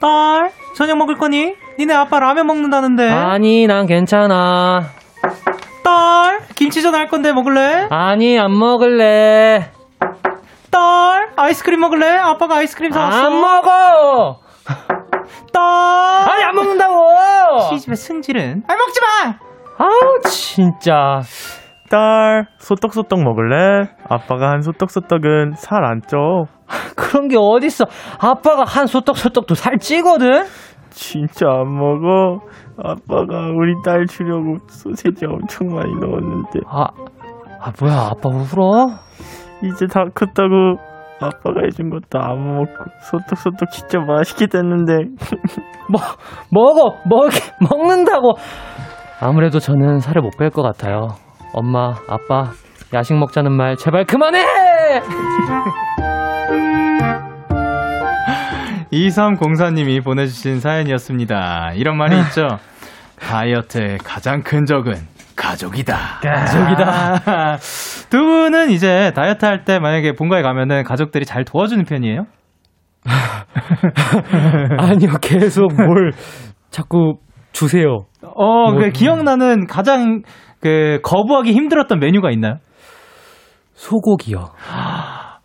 [0.00, 1.54] 딸, 저녁 먹을 거니?
[1.78, 3.10] 니네 아빠 라면 먹는다는데.
[3.10, 4.82] 아니, 난 괜찮아.
[5.82, 7.88] 딸, 김치전 할 건데 먹을래?
[7.90, 9.70] 아니, 안 먹을래.
[11.36, 12.08] 딸, 아이스크림 먹을래?
[12.10, 13.26] 아빠가 아이스크림 사왔어.
[13.26, 14.40] 안 먹어!
[15.52, 15.62] 딸.
[16.30, 16.94] 아니, 안 먹는다고!
[17.70, 18.62] 시집의 승질은.
[18.66, 19.38] 아 먹지 마.
[19.78, 21.20] 아우, 진짜.
[21.90, 23.88] 딸, 소떡소떡 먹을래?
[24.08, 26.46] 아빠가 한 소떡소떡은 살 안 쪄.
[26.96, 27.86] 그런 게 어딨어.
[28.18, 30.44] 아빠가 한 소떡소떡도 살 찌거든?
[30.90, 32.40] 진짜 안 먹어.
[32.78, 36.86] 아빠가 우리 딸 주려고 소세지 엄청 많이 넣었는데 아,
[37.60, 38.86] 아, 뭐야, 아빠 울어?
[39.62, 40.76] 이제 다 컸다고
[41.20, 44.92] 아빠가 해준 것도 안 먹고 소떡소떡 진짜 맛있게 됐는데
[45.90, 46.00] 뭐,
[46.50, 46.96] 먹어!
[47.06, 48.34] 먹, 먹는다고!
[49.20, 51.08] 아무래도 저는 살을 못 뺄 것 같아요.
[51.54, 52.50] 엄마, 아빠,
[52.92, 54.44] 야식 먹자는 말 제발 그만해!
[58.92, 61.72] 2304님이 보내주신 사연이었습니다.
[61.74, 62.46] 이런 말이 있죠.
[63.20, 64.94] 다이어트의 가장 큰 적은
[65.36, 66.20] 가족이다.
[66.22, 67.56] 가족이다.
[68.10, 72.24] 두 분은 이제 다이어트 할 때 만약에 본가에 가면은 가족들이 잘 도와주는 편이에요?
[74.78, 76.12] 아니요, 계속 뭘
[76.70, 77.18] 자꾸
[77.52, 77.98] 주세요.
[78.22, 80.22] 어, 그 뭐, 기억나는 가장
[80.60, 82.56] 그 거부하기 힘들었던 메뉴가 있나요?
[83.74, 84.50] 소고기요.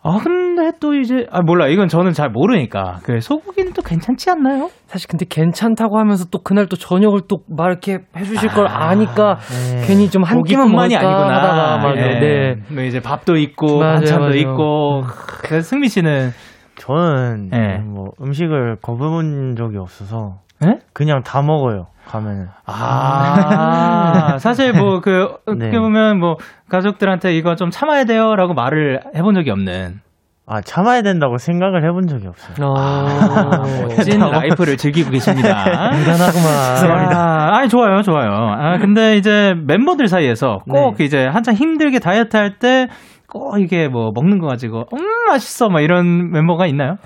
[0.04, 1.68] 아, 근데 또 이제, 아, 몰라.
[1.68, 2.98] 이건 저는 잘 모르니까.
[3.04, 4.68] 그 소고기는 또 괜찮지 않나요?
[4.86, 9.38] 사실 근데 괜찮다고 하면서 또 그날 또 저녁을 또 막 이렇게 해주실 걸 아니까
[9.86, 11.36] 괜히 좀 한 끼만 먹을까 아니구나.
[11.36, 11.96] 하다가 맞아요.
[11.98, 12.18] 예.
[12.20, 12.54] 네.
[12.68, 14.36] 뭐 이제 밥도 있고, 맞아요, 반찬도 맞아요.
[14.40, 15.02] 있고.
[15.44, 16.30] 그래서 승미 씨는,
[16.76, 17.78] 저는 네.
[17.78, 20.78] 뭐 음식을 거부본 적이 없어서 예?
[20.92, 25.78] 그냥 다 먹어요 가면은 아, 사실 뭐 그, 어떻게 네.
[25.78, 26.36] 보면 뭐
[26.68, 30.00] 가족들한테 이거 좀 참아야 돼요 라고 말을 해본 적이 없는.
[30.44, 35.64] 아 참아야 된다고 생각을 해본 적이 없어요 어, 찐 라이프를 즐기고 계십니다.
[35.92, 37.16] 대단하구만.
[37.16, 38.30] 아, 아니 좋아요, 좋아요.
[38.32, 41.04] 아 근데 이제 멤버들 사이에서 꼭 네.
[41.04, 42.88] 이제 한창 힘들게 다이어트 할때
[43.32, 46.96] 꼭 이게 뭐 먹는 거 가지고 음 맛있어 막 이런 멤버가 있나요?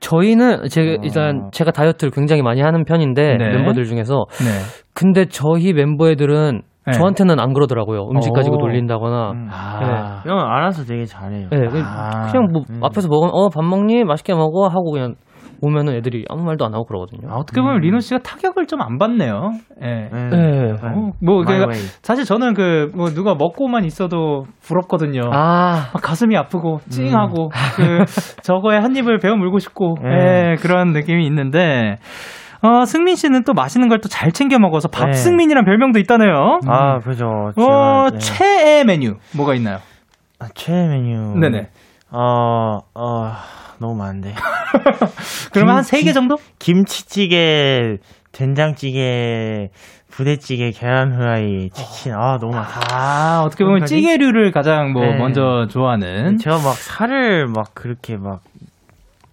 [0.00, 3.50] 저희는 제가 일단 제가 다이어트를 굉장히 많이 하는 편인데 네.
[3.50, 4.46] 멤버들 중에서 네.
[4.94, 6.92] 근데 저희 멤버 애들은 네.
[6.92, 8.08] 저한테는 안 그러더라고요.
[8.10, 8.58] 음식 가지고 오.
[8.60, 9.32] 돌린다거나.
[9.50, 12.28] 아, 형은 알아서 되게 잘해요 네, 그- 아.
[12.30, 12.80] 그냥 뭐 음.
[12.82, 15.14] 앞에서 먹으면 어 밥 먹니 맛있게 먹어 하고 그냥
[15.60, 17.30] 오면은 애들이 아무 말도 안 하고 그러거든요.
[17.32, 19.50] 아, 어떻게 보면 리노 씨가 타격을 좀 안 받네요.
[19.82, 20.08] 예.
[20.12, 20.28] 네.
[20.30, 20.72] 네.
[20.82, 21.72] 어, 뭐 my 그러니까.
[22.02, 25.22] 사실 저는 그 뭐 누가 먹고만 있어도 부럽거든요.
[25.32, 28.04] 아, 막 가슴이 아프고 찡하고 그
[28.42, 30.52] 저거에 한 입을 베어 물고 싶고 네.
[30.52, 31.96] 예, 그런 느낌이 있는데
[32.62, 36.60] 어, 승민 씨는 또 맛있는 걸 또 잘 챙겨 먹어서 밥승민이란 별명도 있다네요.
[36.66, 38.18] 아 그죠 어, 제가, 네.
[38.18, 39.78] 최애 메뉴 뭐가 있나요?
[40.40, 41.68] 아, 최애 메뉴 네네.
[42.10, 43.32] 어, 어
[43.78, 44.34] 너무 많은데
[45.52, 46.36] 그러면 한 세 개 정도?
[46.58, 47.98] 김치찌개
[48.32, 49.70] 된장찌개
[50.10, 55.16] 부대찌개 계란 후라이 치킨 아 너무 많다 아, 어떻게 보면 그런 찌개류를 가장 뭐 네.
[55.16, 56.38] 먼저 좋아하는.
[56.38, 58.40] 제가 막 살을 막 그렇게 막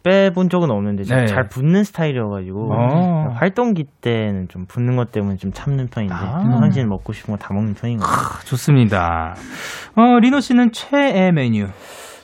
[0.03, 1.25] 빼본 적은 없는데 네.
[1.25, 3.33] 잘 붓는 스타일이어가지고 어.
[3.39, 6.41] 활동기 때는 좀 붓는 것 때문에 좀 참는 편인데 아.
[6.43, 8.39] 평상시엔 먹고 싶은 거 다 먹는 편인 것 같아요.
[8.45, 9.35] 좋습니다.
[9.95, 11.67] 어, 리노 씨는 최애 메뉴.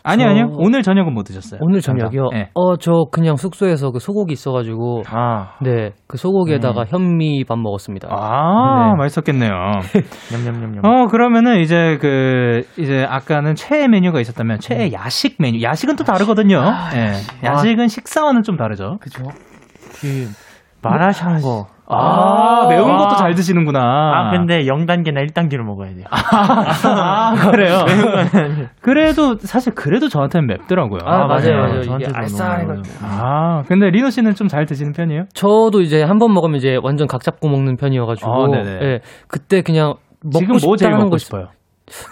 [0.04, 0.48] 아니, 저- 아니요.
[0.58, 1.60] 오늘 저녁은 뭐 드셨어요?
[1.64, 2.30] 오늘 저녁이요.
[2.32, 2.50] 네.
[2.54, 8.08] 어, 저 그냥 숙소에서 그 소고기 있어 가지고 아 네, 그 소고기에다가 현미밥 먹었습니다.
[8.12, 8.98] 아, 네.
[8.98, 9.52] 맛있었겠네요.
[10.34, 15.62] 냠냠냠냠 어, 그러면은 이제 그, 이제 아까는 최애 메뉴가 있었다면 최애 야식 메뉴.
[15.62, 16.62] 야식은 또 다르거든요.
[16.96, 17.14] 예.
[17.46, 18.98] 야식은 식사와는 좀 다르죠.
[19.02, 19.24] 그죠?
[20.02, 20.28] 그
[20.82, 23.80] 마라샹궈 아, 매운 것도 잘 드시는구나.
[23.82, 27.86] 아 근데 0단계나 1단계로 먹어야 돼요 아, 그래요?
[28.82, 30.99] 그래도, 사실 그래도 저한테는 맵더라고요.
[31.06, 31.73] 아, 맞아요, 맞아요.
[31.80, 32.63] 이게 저한테도 알싸해.
[32.65, 35.23] 너무 아, 근데 리노 씨는 좀 잘 드시는 편이에요?
[35.34, 38.80] 저도 이제 한 번 먹으면 이제 완전 각 잡고 먹는 편이어가지고 아, 네네.
[38.86, 41.47] 예, 그때 그냥 먹고 지금 뭐 제일 먹고 거 싶어요?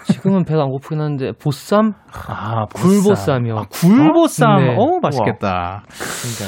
[0.06, 1.92] 지금은 배가 안 고프긴 한데 보쌈?
[2.28, 3.56] 아, 굴보쌈이요.
[3.56, 4.56] 아, 굴보쌈.
[4.58, 4.74] 네.
[4.76, 5.84] 어, 맛있겠다.
[5.88, 6.44] 진짜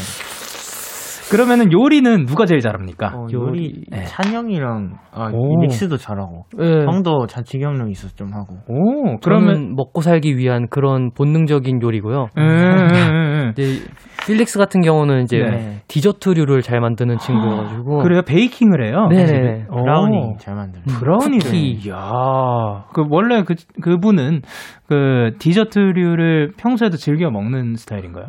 [1.32, 3.08] 그러면은 요리는 누가 제일 잘합니까?
[3.16, 3.84] 어, 요리.
[3.90, 4.04] 네.
[4.04, 5.60] 찬영이랑 아, 오.
[5.62, 6.84] 닉스도 잘하고 예.
[6.84, 12.26] 형도 자취 경력 있어서 좀 하고 오, 그러면 먹고 살기 위한 그런 본능적인 요리고요.
[12.36, 13.52] 음, 음, 음, 음.
[13.56, 13.82] 이제
[14.26, 15.82] 필릭스 같은 경우는 이제 네.
[15.88, 18.22] 디저트류를 잘 만드는 친구여가지고 그래요?
[18.22, 19.08] baking을 해요?
[19.10, 19.66] 네네.
[19.70, 19.82] 오.
[19.82, 21.38] 브라우니 잘 만들어 브라우니를.
[21.40, 21.70] 쿠키.
[21.88, 22.84] 이야.
[22.92, 24.42] 그 원래 그 그분은
[24.86, 28.26] 그 디저트류를 평소에도 즐겨 먹는 스타일인가요?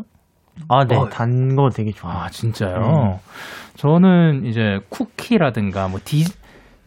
[0.69, 1.09] 아 네 어.
[1.09, 2.75] 단거 되게 좋아 아, 진짜요?
[2.77, 3.17] 음.
[3.75, 6.23] 저는 이제 쿠키라든가 뭐 디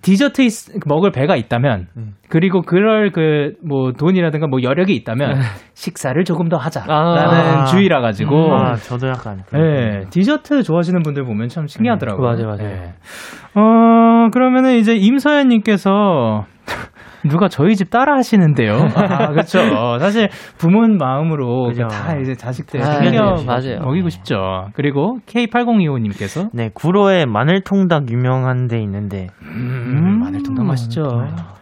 [0.02, 2.14] 디저트 있- 먹을 배가 있다면 음.
[2.28, 5.40] 그리고 그럴 그 뭐 돈이라든가 뭐 여력이 있다면
[5.74, 7.64] 식사를 조금 더 하자라는 아.
[7.64, 9.42] 주의라 가지고 아, 저도 약간.
[9.52, 12.24] 네, 디저트 좋아하시는 분들 보면 참 신기하더라고요.
[12.24, 12.58] 맞아요, 맞아요.
[12.58, 12.92] 네.
[13.54, 16.44] 어, 그러면은 이제 임서연님께서
[17.28, 18.74] 누가 저희 집 따라 하시는데요.
[18.94, 19.58] 아, 그렇죠.
[19.98, 21.88] 사실 부모는 마음으로 그죠.
[21.88, 23.80] 다 이제 자식들 아, 챙겨 네, 맞아요.
[23.82, 24.68] 먹이고 싶죠.
[24.74, 29.28] 그리고 K8025님께서 네, 구로에 마늘통닭 유명한 데 있는데.
[29.42, 31.02] 음, 마늘통닭 맛있죠.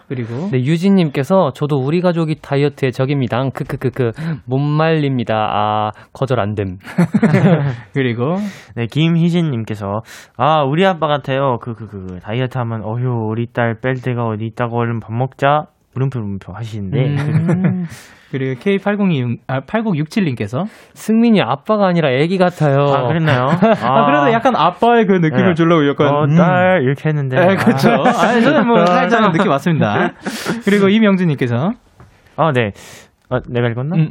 [0.09, 3.49] 그리고 네, 유진님께서 저도 우리 가족이 다이어트의 적입니다.
[3.55, 4.13] 크크크크
[4.47, 5.35] 못 말립니다.
[5.35, 6.79] 아 거절 안 됨.
[7.95, 8.37] 그리고
[8.77, 10.03] 네, 김희진님께서
[10.37, 11.59] 아 우리 아빠 같아요.
[11.61, 15.67] 그 그 그 다이어트 하면 어휴 우리 딸 뺄 데가 어디 있다고 얼른 밥 먹자
[15.95, 17.87] 물음표 물음표 하시는데 음,
[18.31, 22.81] 그리고 K8026 아 8067님께서 승민이 아빠가 아니라 애기 같아요.
[22.81, 23.47] 아 그랬나요?
[23.81, 25.55] 아, 그래도 약간 아빠의 그 느낌을 네.
[25.55, 26.37] 주려고 약간 어, 음.
[26.37, 27.91] 딸 이렇게 했는데 네, 그렇죠.
[27.91, 30.13] 아, 저는 뭐 살짝 느낌 왔습니다.
[30.65, 31.73] 그리고 이명준님께서
[32.37, 32.73] 아, 네.
[33.35, 33.97] 아, 내가 읽었나?
[33.97, 34.11] 음,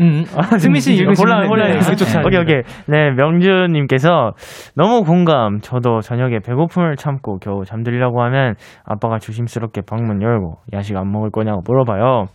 [0.00, 0.24] 음,
[0.58, 1.66] 승민 씨 읽으시면 몰라, 몰라.
[1.68, 2.62] 네, 잘 오케이, 오케이.
[2.86, 4.32] 네, 명준님께서
[4.76, 5.60] 너무 공감.
[5.60, 8.54] 저도 저녁에 배고픔을 참고 겨우 잠들려고 하면
[8.84, 12.26] 아빠가 조심스럽게 방문 열고 야식 안 먹을 거냐고 물어봐요.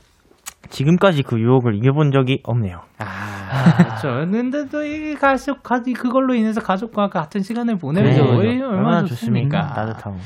[0.69, 2.81] 지금까지 그 유혹을 이겨본 적이 없네요.
[2.99, 4.29] 아, 그렇죠.
[4.31, 8.67] 근데 또 이 가족, 가 그걸로 인해서 가족과 같은 시간을 그죠, 이 그죠.
[8.69, 9.73] 얼마나 좋습니까?
[9.73, 10.17] 따뜻하고.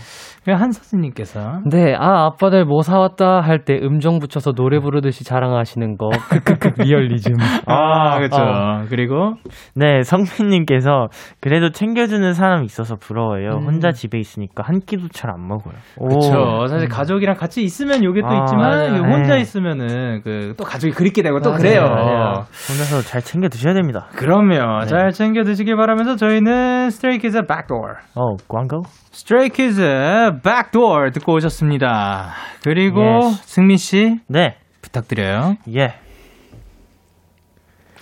[0.44, 6.10] 그리고 한서진님께서 네, 아 아빠들 뭐 사왔다 할 때 음정 붙여서 노래 부르듯이 자랑하시는 거.
[6.32, 7.36] 크크크 리얼리즘.
[7.68, 8.38] 아, 그렇죠.
[8.42, 8.86] 아.
[8.90, 9.36] 그리고
[9.76, 11.10] 네, 성민님께서
[11.42, 13.58] 그래도 챙겨주는 사람이 있어서 부러워요.
[13.60, 13.66] 음.
[13.68, 15.76] 혼자 집에 있으니까 한 끼도 잘 안 먹어요.
[15.98, 16.08] 오.
[16.08, 16.66] 그렇죠.
[16.68, 18.90] 사실 가족이랑 같이 있으면 요게 또 아, 있지만 맞아요.
[18.96, 19.42] 이게 혼자 네.
[19.42, 21.82] 있으면은 그또 가족이 그립게 되고 또 맞아요, 그래요.
[21.82, 22.34] 맞아요.
[22.70, 24.08] 혼자서 잘 챙겨 드셔야 됩니다.
[24.16, 24.82] 그럼요.
[24.82, 24.86] 네.
[24.88, 27.96] 잘 챙겨 드시길 바라면서 저희는 Kids의 Backdoor.
[28.16, 28.84] 어, 광고?
[29.14, 32.32] Kids의 Backdoor 듣고 오셨습니다.
[32.64, 33.42] 그리고 Yes.
[33.46, 35.56] 승민 씨 네, 부탁드려요.
[35.76, 35.96] 예.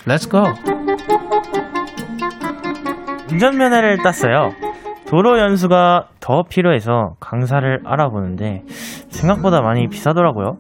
[0.08, 0.44] Let's go.
[3.32, 4.52] 운전면허를 땄어요.
[5.10, 8.62] 도로 연수가 더 필요해서 강사를 알아보는데
[9.10, 10.58] 생각보다 많이 비싸더라고요.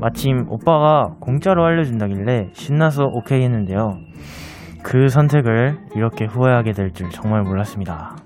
[0.00, 3.98] 마침 오빠가 공짜로 알려준다길래 신나서 오케이 했는데요.
[4.82, 8.16] 그 선택을 이렇게 후회하게 될 줄 정말 몰랐습니다.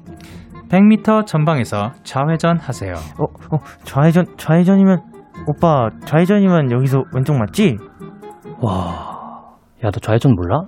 [0.68, 2.94] 100m 전방에서 좌회전 하세요.
[3.18, 4.98] 어, 어, 좌회전, 좌회전이면,
[5.48, 7.76] 오빠, 좌회전이면 여기서 왼쪽 맞지?
[8.60, 9.42] 와,
[9.84, 10.62] 야 너 좌회전 몰라?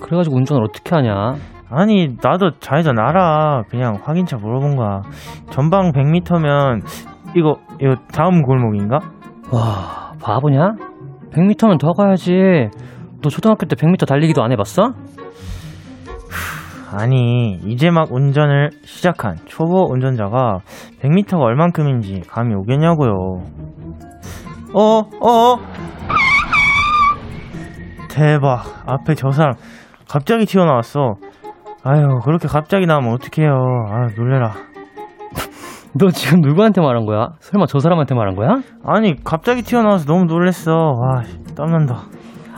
[0.00, 1.34] 그래가지고 운전을 어떻게 하냐?
[1.74, 3.62] 아니, 나도 좌회전 알아.
[3.68, 5.00] 그냥 확인차 물어본 거야.
[5.50, 6.82] 전방 100m면,
[7.34, 8.98] 이거, 이거 다음 골목인가?
[9.50, 10.74] 와, 바보냐?
[11.32, 12.32] 100m면 더 가야지.
[13.22, 14.92] 너 초등학교 때 100m 달리기도 안 해봤어?
[16.94, 20.58] 아니, 이제 막 운전을 시작한 초보 운전자가
[21.00, 23.12] 100m가 얼만큼인지 감이 오겠냐고요.
[24.74, 25.58] 어, 어?
[28.10, 28.62] 대박.
[28.86, 29.54] 앞에 저 사람
[30.06, 31.14] 갑자기 튀어나왔어.
[31.84, 33.50] 아유, 그렇게 갑자기 나오면 어떡해요.
[33.90, 34.52] 아, 놀래라.
[35.98, 37.30] 너 지금 누구한테 말한 거야?
[37.40, 38.60] 설마 저 사람한테 말한 거야?
[38.84, 40.72] 아니, 갑자기 튀어나와서 너무 놀랬어.
[40.72, 41.22] 와,
[41.56, 42.04] 땀난다.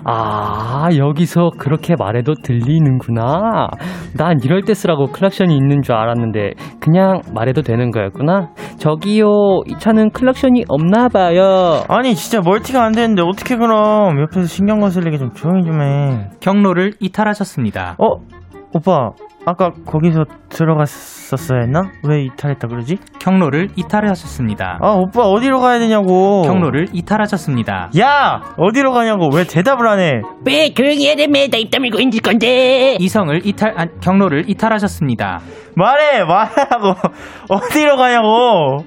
[0.06, 3.70] 아, 여기서 그렇게 말해도 들리는구나.
[4.18, 8.50] 난 이럴 때 쓰라고 클락션이 있는 줄 알았는데, 그냥 말해도 되는 거였구나.
[8.76, 11.82] 저기요, 이 차는 클락션이 없나 봐요.
[11.88, 14.20] 아니, 진짜 multi가 안 되는데 어떻게 그럼.
[14.20, 16.28] 옆에서 신경 거슬리게 좀 조용히 좀 해.
[16.40, 17.96] 경로를 이탈하셨습니다.
[17.98, 18.33] 어?
[18.76, 19.10] 오빠,
[19.46, 21.82] 아까 거기서 들어갔었어야 했나?
[22.08, 22.96] 왜 이탈했다 그러지?
[23.20, 24.78] 경로를 이탈하셨습니다.
[24.82, 26.42] 아, 오빠 어디로 가야 되냐고.
[26.42, 27.90] 경로를 이탈하셨습니다.
[28.00, 28.40] 야!
[28.58, 29.28] 어디로 가냐고.
[29.32, 30.22] 왜 대답을 안 해?
[30.44, 31.56] 왜 조용히 해야 됩니다.
[31.56, 32.96] 입 다물고 있을 건데.
[32.98, 35.40] 이성을 이탈 아, 경로를 이탈하셨습니다.
[35.76, 36.24] 말해!
[36.24, 36.94] 말하라고.
[37.50, 38.78] 어디로 가냐고.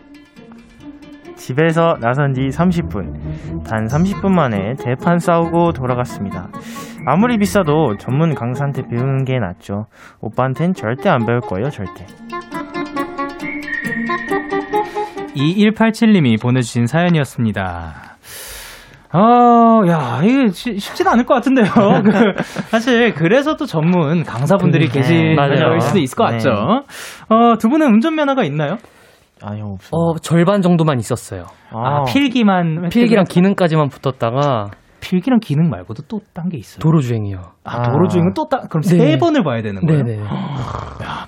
[1.48, 3.64] 집에서 나선 지 30분.
[3.64, 6.50] 단 30분 만에 대판 싸우고 돌아갔습니다.
[7.06, 9.86] 아무리 비싸도 전문 강사한테 배우는 게 낫죠.
[10.20, 12.06] 오빠한텐 절대 안 배울 거예요, 절대.
[15.38, 17.94] 2187님이 보내주신 사연이었습니다.
[19.14, 21.66] 어, 야, 이게 쉬- 쉽진 않을 것 같은데요.
[22.04, 25.38] 그, 사실, 그래서 또 전문 강사분들이 네, 계실.
[25.80, 26.32] 수도 있을 것 네.
[26.34, 26.50] 같죠.
[27.30, 28.78] 어, 두 분은 운전면허가 있나요?
[29.44, 29.90] 아니요, 없어.
[29.92, 31.46] 어, 절반 정도만 있었어요.
[31.72, 32.90] 아, 필기만.
[32.90, 36.80] 필기랑 기능까지만 붙었다가, 필기랑 기능 말고도 또 딴 게 있어요.
[36.80, 37.40] 도로 주행이요.
[37.64, 39.18] 아, 도로 주행은 또 따, 그럼 세 네.
[39.18, 40.04] 번을 봐야 되는 거예요?
[40.04, 40.24] 네네.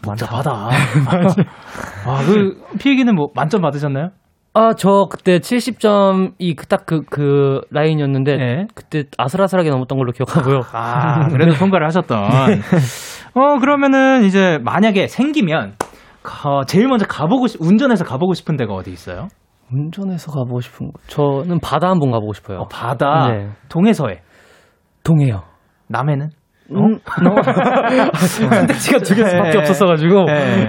[0.02, 0.52] 복잡하다.
[0.52, 4.10] 아, 그, 필기는 뭐, 만점 받으셨나요?
[4.54, 8.68] 아, 저 그때 70점이 딱 그, 그 라인이었는데, 네.
[8.74, 10.62] 그때 아슬아슬하게 넘었던 걸로 기억하고요.
[10.74, 12.24] 아, 그래도 통과를 하셨던.
[13.36, 15.74] 어, 그러면은 이제 만약에 생기면,
[16.24, 19.28] 가- 제일 먼저 가보고, 싶, 운전해서 가보고 싶은 데가 어디 있어요?
[19.72, 21.02] 운전해서 가보고 싶은 곳.
[21.08, 22.60] 저는 바다 한번 가보고 싶어요.
[22.62, 23.30] 어, 바다.
[23.32, 23.50] 네.
[23.70, 24.22] 동해서해.
[25.04, 25.44] 동해요.
[25.88, 26.30] 남해는?
[26.72, 27.00] 음,
[28.14, 29.58] 선택지가 두 개밖에 네.
[29.58, 30.26] 없었어가지고.
[30.26, 30.68] 네.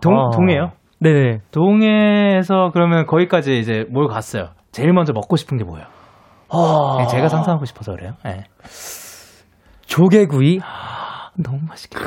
[0.00, 0.30] 동, 어.
[0.30, 0.72] 동해요?
[1.00, 1.40] 네네.
[1.50, 4.50] 동해에서 그러면 거기까지 이제 뭘 갔어요?
[4.70, 5.86] 제일 먼저 먹고 싶은 게 뭐예요?
[6.50, 8.12] 아, 제가 상상하고 싶어서 그래요.
[8.24, 8.44] 네.
[9.86, 10.60] 조개구이.
[11.42, 12.06] 너무 맛있겠다.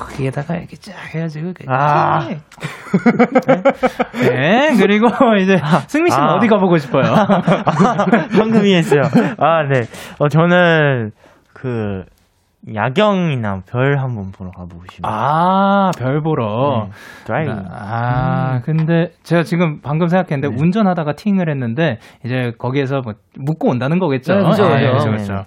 [0.00, 1.46] 거기에다가 이렇게 쫙 해가지고.
[1.46, 2.20] 이렇게 아.
[4.12, 4.76] 네.
[4.78, 5.08] 그리고
[5.40, 5.56] 이제
[5.88, 6.34] 승민 씨는 아.
[6.34, 7.04] 어디 가보고 싶어요?
[8.38, 9.02] 방금 이해했어요.
[9.38, 9.82] 아, 네.
[10.18, 11.10] 어, 저는
[11.52, 12.04] 그
[12.74, 15.12] 야경이나 별 한번 보러 가보고 싶어요.
[15.12, 16.86] 아, 별 보러.
[16.86, 16.92] 네.
[17.26, 17.64] driving.
[17.70, 20.62] 아, 근데 제가 지금 방금 생각했는데 네.
[20.62, 24.34] 운전하다가 팅을 했는데 이제 거기에서 뭐 묵고 온다는 거겠죠.
[24.34, 25.10] 네, 그죠, 아, 예, 그죠.
[25.10, 25.44] 그렇죠, 그렇죠.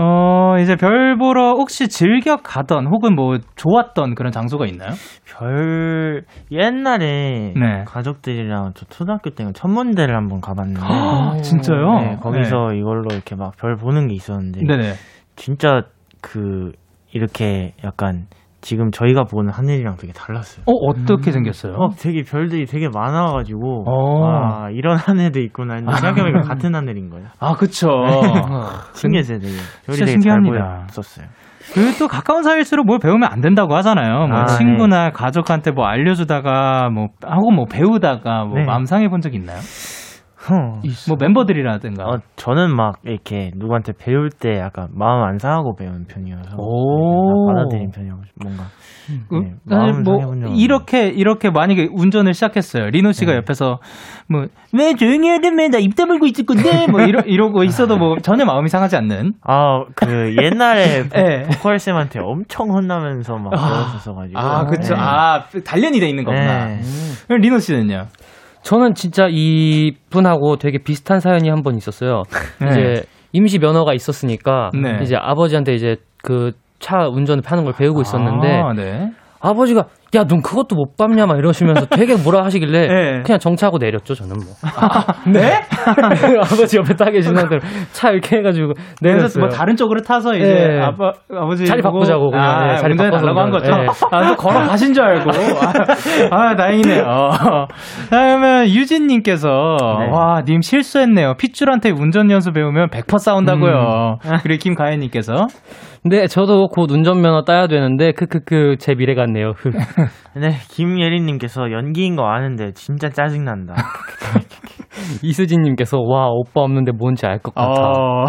[0.00, 4.90] 어, 이제 별 보러 혹시 즐겨 가던 혹은 뭐 좋았던 그런 장소가 있나요?
[5.26, 7.84] 별 옛날에 네.
[7.84, 12.00] 가족들이랑 저 초등학교 때 천문대를 한번 가봤는데 아, 진짜요?
[12.00, 14.66] 네, 거기서 이걸로 이렇게 막 별 보는 게 있었는데 네.
[14.76, 14.92] 네네.
[15.34, 15.82] 진짜
[16.20, 16.72] 그
[17.12, 18.26] 이렇게 약간
[18.60, 20.64] 지금 저희가 보는 하늘이랑 되게 달랐어요.
[20.66, 21.74] 어, 어떻게 생겼어요?
[21.74, 24.26] 어, 되게 별들이 되게 많아가지고 어.
[24.26, 27.26] 아 이런 하늘도 있구나 했는데 생각해보니까 같은 하늘인 거예요.
[27.38, 27.88] 아, 그쵸.
[28.94, 29.52] 신기했어요, 되게.
[29.86, 30.58] 별이 진짜 되게 신기합니다.
[30.58, 31.26] 잘 보였었어요.
[31.74, 34.26] 그리고 또 가까운 사이일수록 뭘 배우면 안 된다고 하잖아요.
[34.28, 38.64] 뭐 아, 친구나 가족한테 뭐 알려주다가 뭐 하고 뭐 배우다가 뭐 네.
[38.64, 39.58] 마음 상해 본 적 있나요?
[40.50, 42.04] 어, 뭐 멤버들이라든가.
[42.04, 46.56] 어, 저는 막 이렇게 누구한테 배울 때 약간 마음 안 상하고 배우는 편이어서
[47.48, 48.64] 받아들인 편이어서 뭔가
[49.28, 52.86] 그, 네, 사실 마음을 뭐 이렇게 이렇게 만약에 운전을 시작했어요.
[52.90, 53.38] 리노 씨가 네.
[53.38, 53.78] 옆에서
[54.28, 58.68] 뭐왜 조용히 해야 되면 나입 다물고 있을 건데 뭐 이러 이러고 있어도 뭐 전혀 마음이
[58.68, 59.32] 상하지 않는.
[59.42, 61.42] 아, 그 옛날에 보- 네.
[61.44, 63.52] 보컬 쌤한테 엄청 혼나면서 막
[64.34, 64.94] 아 그쵸.
[64.94, 65.00] 네.
[65.00, 66.66] 아 단련이 돼 있는 거구나.
[66.66, 66.80] 네.
[67.26, 68.06] 그럼 리노 씨는요?
[68.68, 72.22] 저는 진짜 이 분하고 되게 비슷한 사연이 한 번 있었어요.
[72.60, 72.68] 네.
[72.70, 73.02] 이제
[73.32, 74.98] 임시 면허가 있었으니까 네.
[75.02, 79.10] 이제 아버지한테 이제 그 차 운전을 하는 걸 배우고 있었는데 아, 네.
[79.40, 83.22] 아버지가 야넌 그것도 못 밟냐 막 이러시면서 되게 뭐라 하시길래 네.
[83.24, 85.60] 그냥 정차하고 내렸죠 저는 뭐 네?
[86.40, 87.60] 아버지 옆에 타 계신 상태로
[87.92, 89.44] 차 이렇게 해가지고 그래서 내렸어요.
[89.44, 90.80] 뭐 다른 쪽으로 타서 이제 네.
[90.80, 93.70] 아빠 아버지 자리 보고 바꾸자고 그냥, 아, 네, 자리 달라고 한 거죠.
[93.70, 93.86] 네.
[94.10, 95.30] 아, 또 걸어 가신 줄 알고.
[96.30, 97.04] 아, 아, 다행이네요.
[98.10, 99.48] 그러면 유진님께서
[100.00, 100.10] 네.
[100.10, 101.34] 와, 님 실수했네요.
[101.38, 104.18] 핏줄한테 운전 연수 배우면 100% 싸운다고요.
[104.42, 105.46] 그리고 김가연님께서
[106.04, 109.52] 네 저도 곧 운전면허 따야 되는데 크크크 제 미래 같네요.
[110.36, 113.74] 네, 김예린님께서 연기인 거 아는데 진짜 짜증난다.
[115.22, 117.68] 이수진님께서 와 오빠 없는데 뭔지 알 것 같아.
[117.70, 118.24] 어,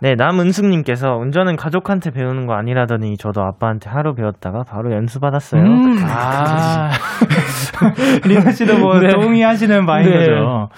[0.00, 5.60] 네, 남은숙님께서 운전은 가족한테 배우는 거 아니라더니 저도 아빠한테 하루 배웠다가 바로 연수 받았어요.
[5.62, 5.96] 음.
[6.08, 6.90] 아,
[8.24, 9.08] 리나 씨도 뭐 네.
[9.08, 10.18] 동의하시는 바인 네.
[10.18, 10.68] 거죠.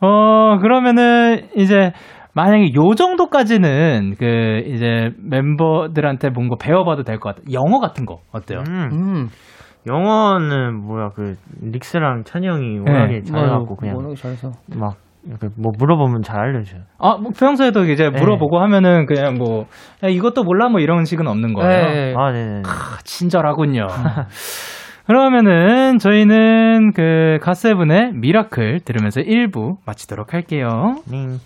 [0.00, 1.92] 어, 그러면은 이제
[2.34, 7.44] 만약에 요 정도까지는 그 이제 멤버들한테 뭔가 배워봐도 될 것 같아요.
[7.52, 8.60] 영어 같은 거 어때요?
[8.68, 9.28] 음, 음.
[9.86, 14.52] 영어는 뭐야 그 릭스랑 찬이 형이 워낙에 잘해갖고 그냥 워낙에 잘해서.
[14.74, 16.82] 막 이렇게 뭐 물어보면 잘 알려줘요.
[16.98, 18.18] 아, 뭐 평소에도 이제 네.
[18.18, 19.66] 물어보고 하면은 그냥 뭐
[20.02, 21.86] 야, 이것도 몰라 뭐 이런 식은 없는 거예요.
[21.88, 22.14] 네.
[22.16, 22.62] 아, 네네.
[22.64, 23.86] 아, 친절하군요.
[25.06, 30.96] 그러면은 저희는 그 갓세븐의 미라클 들으면서 1부 마치도록 할게요.
[31.08, 31.40] ning.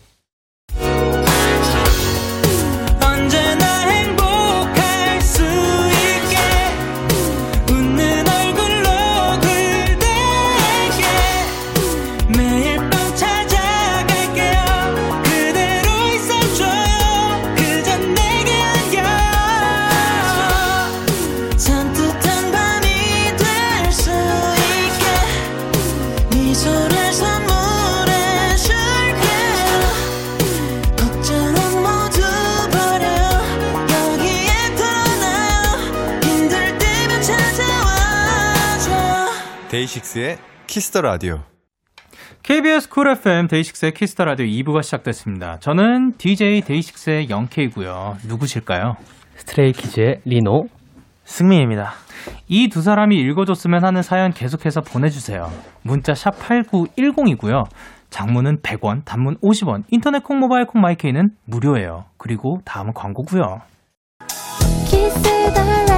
[40.70, 41.40] 키스 더 라디오.
[42.44, 45.56] KBS 쿨 FM 데이식스의 키스 더 라디오 2부가 시작됐습니다.
[45.58, 48.18] 저는 DJ 데이식스의 영케이고요.
[48.28, 48.94] 누구실까요?
[49.34, 50.66] 스트레이키즈의 리노.
[51.24, 51.94] 승민입니다.
[52.46, 55.50] 이 두 사람이 읽어줬으면 하는 사연 계속해서 보내주세요.
[55.82, 57.64] 문자 샵 8910이고요.
[58.10, 62.04] 장문은 100원, 단문 50원, 인터넷 콩, 모바일 콩, 마이 K는 무료예요.
[62.16, 63.58] 그리고 다음은 광고고요.
[64.86, 65.89] 키스 더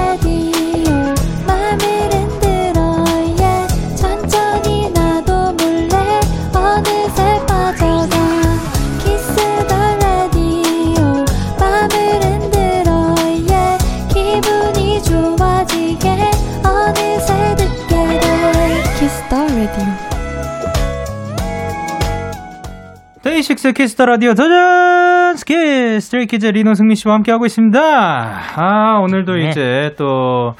[23.43, 27.79] 데이식스 키스 더 라디오 도전 스키 스트레이키즈 리노 승민 씨와 함께하고 있습니다.
[27.81, 29.49] 아, 오늘도 네.
[29.49, 30.53] 이제 또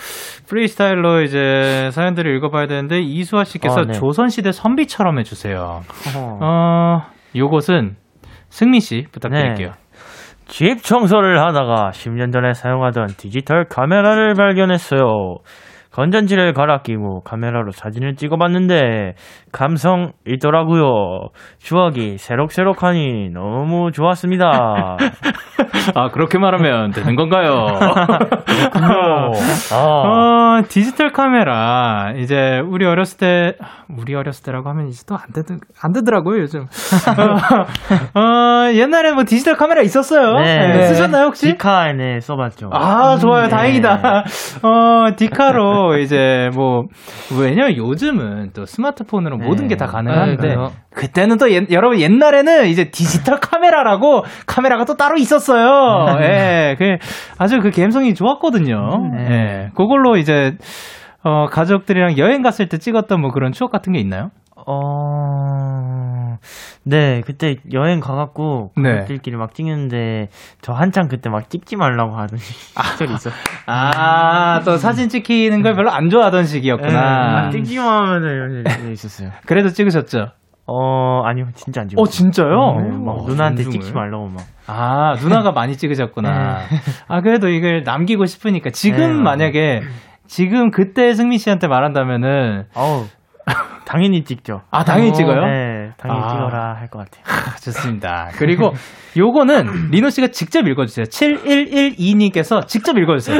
[0.48, 3.94] 프리스타일로 이제 사연들을 읽어봐야 되는데 이수아 씨께서 어, 네.
[3.94, 5.82] 조선시대 선비처럼 해주세요.
[6.18, 6.40] 어.
[6.42, 7.02] 어,
[7.36, 7.96] 요것은
[8.50, 9.72] 승민 씨 부탁드릴게요.
[10.48, 15.38] 집 청소를 하다가 10년 전에 사용하던 디지털 카메라를 발견했어요.
[15.94, 19.14] 건전지를 갈아 끼고 카메라로 사진을 찍어봤는데
[19.54, 21.30] 감성 있더라고요.
[21.60, 24.98] 추억이 새록새록하니 너무 좋았습니다.
[25.96, 27.68] 아, 그렇게 말하면 되는 건가요?
[28.74, 29.30] 아,
[29.76, 32.14] 어, 디지털 카메라.
[32.18, 33.56] 이제, 우리 어렸을 때,
[33.96, 36.62] 우리 어렸을 때라고 하면 이제 또 안 되더, 안 되더라고요, 요즘.
[36.62, 40.40] 어, 어, 옛날에 뭐 디지털 카메라 있었어요.
[40.40, 41.48] 네, 쓰셨나요, 혹시?
[41.52, 42.70] 디카에 써봤죠.
[42.74, 43.44] 아, 좋아요.
[43.44, 43.50] 네.
[43.50, 44.24] 다행이다.
[44.64, 46.86] 어, 디카로 이제 뭐,
[47.40, 49.48] 왜냐면 요즘은 또 스마트폰으로 네.
[49.50, 50.72] 모든 게 다 가능한데, 네, 그래요.
[50.94, 56.20] 그때는 또 옛- 여러분 옛날에는 이제 디지털 카메라라고 카메라가 또 따로 있었어요.
[56.22, 56.98] 예, 그
[57.38, 59.10] 아주 그 감성이 좋았거든요.
[59.14, 59.28] 네.
[59.30, 60.56] 예, 그걸로 이제
[61.24, 64.30] 어, 가족들이랑 여행 갔을 때 찍었던 뭐 그런 추억 같은 게 있나요?
[64.66, 65.73] 어,
[66.84, 68.94] 네, 그때 여행 가갖고 네.
[68.94, 70.30] 가족들끼리 막 찍는데
[70.62, 72.38] 저 한창 그때 막 찍지 말라고 하던
[72.94, 73.30] 시절이 있어.
[73.66, 77.48] 아, 또 사진 찍히는 걸 별로 안 좋아하던 시기였구나.
[77.48, 79.30] 아, 찍기만 하면은 있었어요.
[79.46, 80.28] 그래도 찍으셨죠?
[80.66, 82.02] 어, 아니요, 진짜 안 찍었어요.
[82.02, 82.76] 어, 진짜요?
[82.80, 83.64] 네, 막 어, 누나한테.
[83.64, 84.44] 찍지 말라고 막.
[84.66, 86.60] 아, 누나가 많이 찍으셨구나.
[87.10, 88.70] 아, 그래도 이걸 남기고 싶으니까.
[88.70, 89.24] 지금 네.
[89.24, 89.82] 만약에,
[90.26, 93.08] 지금 그때 승민 씨한테 말한다면은, 어우,
[93.86, 94.62] 당연히 찍죠.
[94.72, 95.42] 아, 당연히 어, 찍어요?
[95.94, 96.28] 네, 당연히 아.
[96.30, 97.24] 찍어라 할 것 같아요.
[97.26, 98.30] 아, 좋습니다.
[98.34, 98.72] 그리고
[99.18, 101.06] 요거는 리노 씨가 직접 읽어주세요.
[101.06, 103.40] 7112님께서 직접 읽어주세요.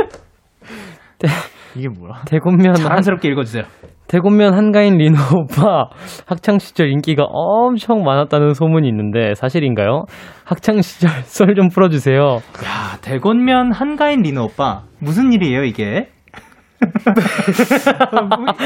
[1.76, 2.22] 이게 뭐야?
[2.28, 3.64] 대곤면 한, 자랑스럽게 읽어주세요.
[4.08, 5.86] 대곤면 한가인 리노 오빠
[6.28, 10.04] 학창 시절 인기가 엄청 많았다는 소문이 있는데 사실인가요?
[10.46, 12.22] 학창 시절 썰 좀 풀어주세요.
[12.22, 14.84] 야, 대곤면 한가인 리노 오빠.
[15.00, 16.10] 무슨 일이에요, 이게?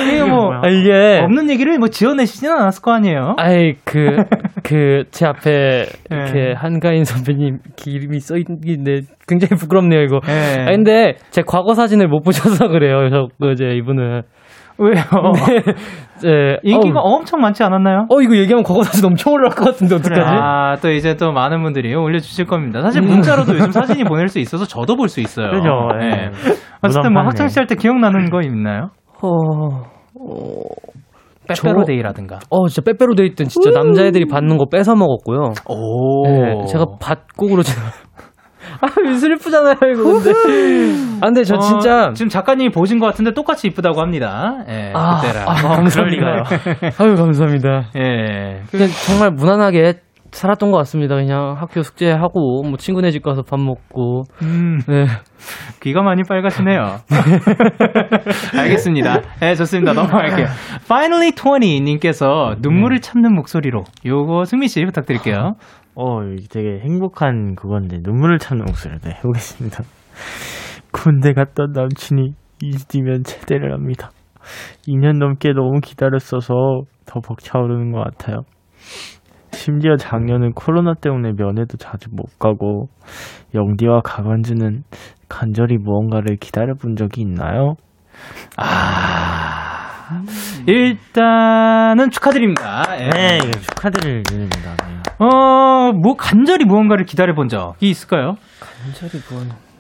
[0.05, 0.61] 이게 뭐, 뭐야?
[0.63, 3.36] 아 이게 없는 얘기를 뭐 지어내시진 않았을 거 아니에요?
[3.38, 4.24] 아이 그
[4.63, 6.15] 그 제 앞에 네.
[6.15, 10.20] 이렇게 한가인 선배님 이름이 써 있는데 굉장히 부끄럽네요 이거.
[10.28, 10.61] 예.
[10.61, 13.09] 아 근데 제 과거 사진을 못 보셔서 그래요.
[13.09, 14.24] 저 그제 이분은.
[14.80, 15.01] 왜요?
[16.23, 18.05] 네, 인기가 어, 엄청 많지 않았나요?
[18.09, 20.21] 어 이거 얘기하면 과거 사진 엄청 올라갈 것 같은데 어떡하지?
[20.23, 22.82] 아, 또 이제 또 많은 분들이 올려주실 겁니다.
[22.82, 25.49] 사실 문자로도 요즘 사진이 보낼 수 있어서 저도 볼 수 있어요.
[25.51, 25.69] 그죠,
[26.01, 26.05] 예.
[26.07, 26.30] 예.
[26.82, 27.23] 어쨌든 뭐.
[27.23, 28.89] 학창시절 때 기억나는 거 있나요?
[29.21, 29.32] 어,
[31.47, 32.39] 빼빼로데이라든가.
[32.49, 35.53] 어 진짜 빼빼로 데이 때 진짜 남자애들이 받는 거 뺏어 먹었고요.
[35.69, 36.28] 오.
[36.28, 37.88] 네, 제가 받고 그러잖아.
[38.82, 40.32] 아, 슬프잖아요, 이거 근데.
[41.21, 42.11] 아, 근데 저 어, 진짜.
[42.13, 44.57] 지금 작가님이 보신 것 같은데 똑같이 이쁘다고 합니다.
[44.69, 45.47] 예, 아, 그때랑.
[45.47, 46.43] 아, 감사합니다.
[46.99, 47.89] 아유, 감사합니다.
[47.97, 48.61] 예.
[48.71, 50.01] 그냥 정말 무난하게
[50.32, 51.15] 살았던 것 같습니다.
[51.15, 54.23] 그냥 학교 숙제하고, 뭐 친구네 집 가서 밥 먹고.
[54.41, 55.05] 음, 네.
[55.82, 56.97] 귀가 많이 빨갛시네요.
[58.57, 59.21] 알겠습니다.
[59.39, 59.93] 네, 좋습니다.
[59.93, 60.47] 넘어갈게요.
[60.84, 65.55] Finally 20 님께서 눈물을 참는 목소리로 요거 승민 씨 부탁드릴게요.
[66.00, 66.20] 어,
[66.52, 69.84] 되게 행복한 그건데 눈물을 참는 목소리를 네, 해보겠습니다.
[70.93, 74.12] 군대 갔던 남친이 이지면 제대를 합니다.
[74.88, 76.54] 2년 넘게 너무 기다렸어서
[77.08, 78.41] 더 벅차오르는 것 같아요.
[79.54, 82.89] 심지어 작년은 코로나 때문에 면회도 자주 못 가고
[83.56, 84.84] 영디와 가관주는
[85.28, 87.74] 간절히 무언가를 기다려본 적이 있나요?
[88.56, 89.58] 아.
[90.68, 92.84] 일단은 축하드립니다.
[93.00, 93.10] 예.
[93.10, 93.39] 네,
[94.32, 94.76] 일입니다.
[94.86, 94.97] 네.
[95.20, 98.36] 어, 뭐 간절히 무언가를 기다려 본 적이 있을까요?
[98.59, 99.22] 간절히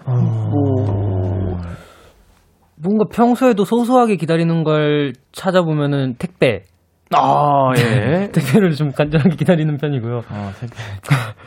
[0.05, 1.57] 뭐, 뭐,
[2.81, 6.63] 뭔가 평소에도 소소하게 기다리는 걸 찾아보면은 택배.
[7.15, 8.29] 아, 예.
[8.33, 10.17] 택배를 좀 간절하게 기다리는 편이고요.
[10.29, 10.69] 어, 색-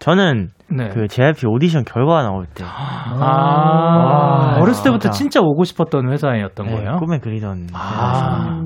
[0.00, 0.88] 저는 네.
[0.90, 5.40] 그 JYP 오디션 결과가 나올 때 아, 와, 어렸을 때부터 진짜.
[5.40, 6.96] 오고 싶었던 회사였던 네, 거예요?
[6.98, 8.60] 꿈에 그리던 아.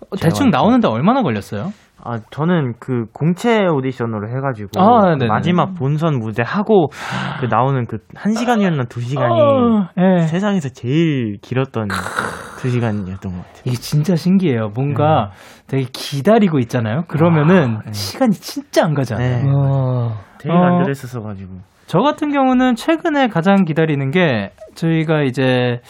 [0.00, 1.72] 어, 대충 나오는데 얼마나 걸렸어요?
[2.06, 5.26] 아 저는 그 공채 오디션으로 해가지고 아, 네네.
[5.26, 6.88] 마지막 본선 무대 하고
[7.40, 10.26] 그 나오는 그 한 시간이었나 두 시간이 어, 예.
[10.26, 11.88] 세상에서 제일 길었던
[12.58, 13.62] 두 시간이었던 것 같아요.
[13.64, 14.70] 이게 진짜 신기해요.
[14.74, 15.30] 뭔가
[15.66, 17.02] 되게 기다리고 있잖아요.
[17.08, 17.92] 그러면은 아, 네.
[17.92, 19.44] 시간이 진짜 안 가잖아요.
[19.44, 19.50] 네.
[19.50, 20.14] 와.
[20.38, 20.58] 되게 어.
[20.58, 21.54] 간절했었어 가지고.
[21.86, 25.80] 저 같은 경우는 최근에 가장 기다리는 게 저희가 이제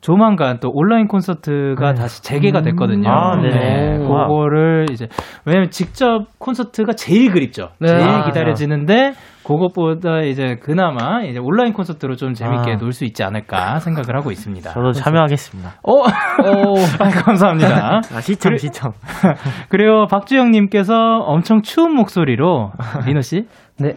[0.00, 3.08] 조만간 또 온라인 콘서트가 다시 재개가 됐거든요.
[3.10, 3.98] 아, 네네.
[4.08, 4.26] 와.
[4.28, 5.08] 그거를 이제
[5.44, 7.68] 왜냐면 직접 콘서트가 제일 그립죠.
[7.78, 7.88] 네.
[7.88, 9.12] 제일 아, 기다려지는데
[9.44, 12.76] 그것보다 이제 그나마 이제 온라인 콘서트로 좀 재밌게 아.
[12.76, 14.70] 놀수 있지 않을까 생각을 하고 있습니다.
[14.70, 15.74] 저도 참여하겠습니다.
[15.82, 16.02] 어,
[16.98, 18.00] 아, 감사합니다.
[18.14, 18.92] 아, 시청, 그래- 시청.
[19.68, 20.94] 그리고 박주영님께서
[21.26, 22.72] 엄청 추운 목소리로
[23.06, 23.46] 리노 씨
[23.78, 23.94] 네.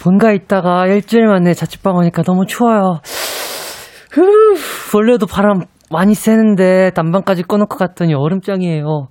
[0.00, 3.00] 본가 있다가 일주일 만에 자취방 오니까 너무 추워요.
[4.12, 4.22] 후,
[4.94, 9.08] 원래도 바람 많이 쐬는데 난방까지 꺼놓고 갔더니 얼음장이에요.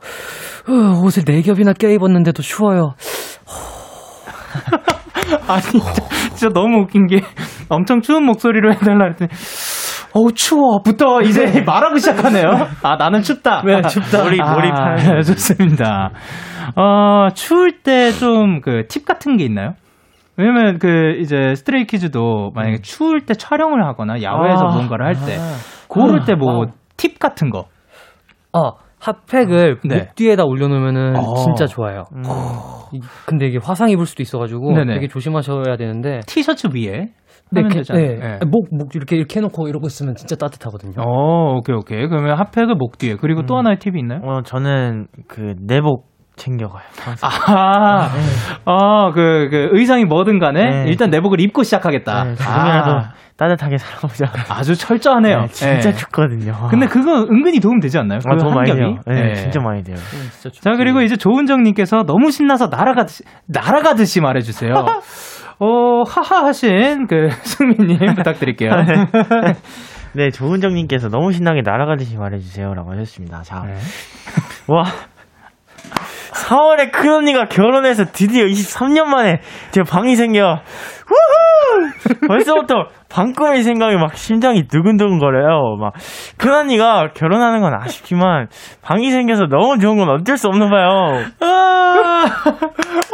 [0.66, 2.94] 후, 옷을 네 겹이나 껴입었는데도 추워요.
[5.48, 5.94] 아니 진짜,
[6.36, 7.22] 진짜 너무 웃긴 게
[7.70, 9.30] 엄청 추운 목소리로 해달라 했더니
[10.14, 12.46] 어우 추워부터 이제 말하고 시작하네요.
[12.82, 13.62] 아 나는 춥다.
[13.64, 14.24] 네, 춥다.
[14.24, 15.22] 몰입, 아, 몰입하는.
[15.22, 16.12] 좋습니다.
[16.76, 19.74] 어 추울 때 좀 그 팁 같은 게 있나요?
[20.40, 24.74] 왜냐면 그 이제 스트레이 키즈도 만약에 추울 때 촬영을 하거나 야외에서 아.
[24.76, 25.38] 뭔가를 할때
[25.90, 26.66] 고를 때 뭐
[26.98, 27.66] 팁 같은 거.
[28.52, 29.96] 어, 핫팩을 네.
[30.00, 31.36] 목 뒤에다 올려놓으면은 어.
[31.36, 32.04] 진짜 좋아요.
[32.14, 32.24] 음.
[32.92, 34.96] 이- 근데 이게 화상 입을 수도 있어가지고 네네.
[34.96, 36.20] 되게 조심하셔야 되는데.
[36.28, 36.92] 티셔츠 위에
[37.52, 38.06] 네, 하면 게- 되잖아요.
[38.06, 38.16] 네.
[38.18, 38.40] 네.
[38.46, 41.02] 목, 목 이렇게 이렇게 해놓고 이러고 있으면 진짜 따뜻하거든요.
[41.02, 42.06] 어, 오케이, 오케이.
[42.08, 43.16] 그러면 핫팩을 목 뒤에.
[43.16, 44.20] 그리고 또 하나의 팁이 있나요?
[44.24, 46.09] 어, 저는 그 내복
[46.40, 46.82] 챙겨가요.
[47.22, 48.10] 아,
[48.66, 50.86] 어, 그, 그, 의상이 뭐든 간에 네.
[50.88, 52.24] 일단 내복을 입고 시작하겠다.
[52.24, 54.26] 네, 조금이라도 아, 따뜻하게 살아보자.
[54.50, 55.42] 아주 철저하네요.
[55.42, 55.96] 네, 진짜 네.
[55.96, 56.68] 춥거든요.
[56.70, 58.20] 근데 그거 은근히 도움 되지 않나요?
[58.26, 58.96] 아, 그 도움 많이 한 돼요.
[59.06, 59.16] 겹이?
[59.16, 59.36] 네, 네.
[59.36, 59.98] 진짜 많이 돼요.
[60.32, 64.74] 진짜 자, 그리고 이제 조은정님께서 너무 신나서 날아가듯이, 날아가듯이 말해주세요.
[65.62, 68.72] 어, 하하 하신 그 승민님 부탁드릴게요.
[70.14, 73.42] 네, 조은정님께서 너무 신나게 날아가듯이 말해주세요라고 하셨습니다.
[73.44, 73.76] 자, 네.
[74.68, 74.86] 와.
[76.46, 80.62] 4월에 큰언니가 결혼해서 드디어 23년 만에 제 방이 생겨.
[81.10, 82.28] 우후!
[82.28, 85.76] 벌써부터 방꾸러기 생각이 막 심장이 두근두근 거려요.
[85.80, 85.94] 막,
[86.38, 88.48] 큰언니가 결혼하는 건 아쉽지만,
[88.84, 91.24] 방이 생겨서 너무 좋은 건 어쩔 수 없나 봐요.
[91.42, 92.26] 아,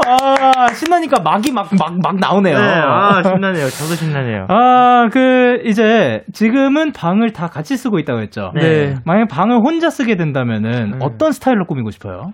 [0.08, 2.58] 아, 신나니까 막이 막, 막, 막 나오네요.
[2.58, 3.70] 네, 아, 신나네요.
[3.70, 4.48] 저도 신나네요.
[4.50, 8.52] 아, 그, 이제, 지금은 방을 다 같이 쓰고 있다고 했죠?
[8.56, 8.96] 네.
[9.06, 11.00] 만약 방을 혼자 쓰게 된다면은, 음.
[11.02, 12.34] 어떤 스타일로 꾸미고 싶어요?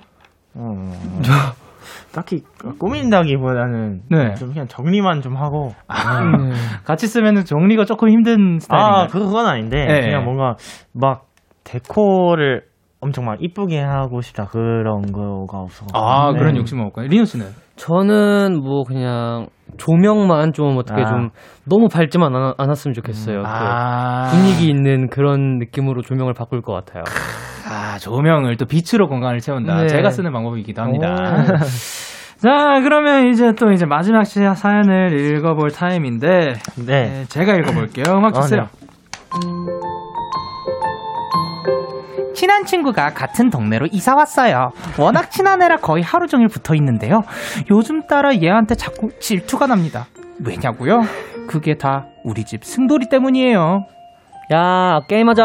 [0.55, 0.91] 어,
[2.13, 2.43] 딱히
[2.79, 4.33] 꾸민다기보다는 네.
[4.35, 6.51] 좀 그냥 정리만 좀 하고 네.
[6.83, 9.03] 같이 쓰면 정리가 조금 힘든 스타일인가요?
[9.03, 10.01] 아 그건 아닌데 네.
[10.01, 10.55] 그냥 뭔가
[10.93, 11.27] 막
[11.63, 12.63] 데코를
[12.99, 15.85] 엄청 막 이쁘게 하고 싶다 그런 거가 없어.
[15.93, 16.39] 아, 네.
[16.39, 17.07] 그런 욕심은 없고요.
[17.07, 17.47] 리노 씨는?
[17.81, 21.05] 저는 뭐 그냥 조명만 좀 어떻게 아.
[21.05, 21.29] 좀
[21.67, 23.41] 너무 밝지만 않, 않았으면 좋겠어요.
[23.41, 24.29] 그 아.
[24.29, 27.03] 분위기 있는 그런 느낌으로 조명을 바꿀 것 같아요.
[27.67, 29.81] 아, 조명을 또 빛으로 공간을 채운다.
[29.81, 29.87] 네.
[29.87, 31.15] 제가 쓰는 방법이기도 합니다.
[32.37, 36.53] 자, 그러면 이제 또 이제 마지막 시- 사연을 읽어볼 타임인데,
[36.85, 36.85] 네.
[36.85, 38.05] 네, 제가 읽어볼게요.
[38.15, 38.61] 음악 어, 주세요.
[38.61, 40.10] 네.
[42.41, 44.71] 친한 친구가 같은 동네로 이사 왔어요.
[44.97, 47.21] 워낙 친한 애라 거의 하루 종일 붙어 있는데요.
[47.69, 50.07] 요즘 따라 얘한테 자꾸 질투가 납니다.
[50.43, 51.03] 왜냐고요?
[51.47, 53.85] 그게 다 우리 집 승돌이 때문이에요.
[54.53, 55.43] 야 게임하자.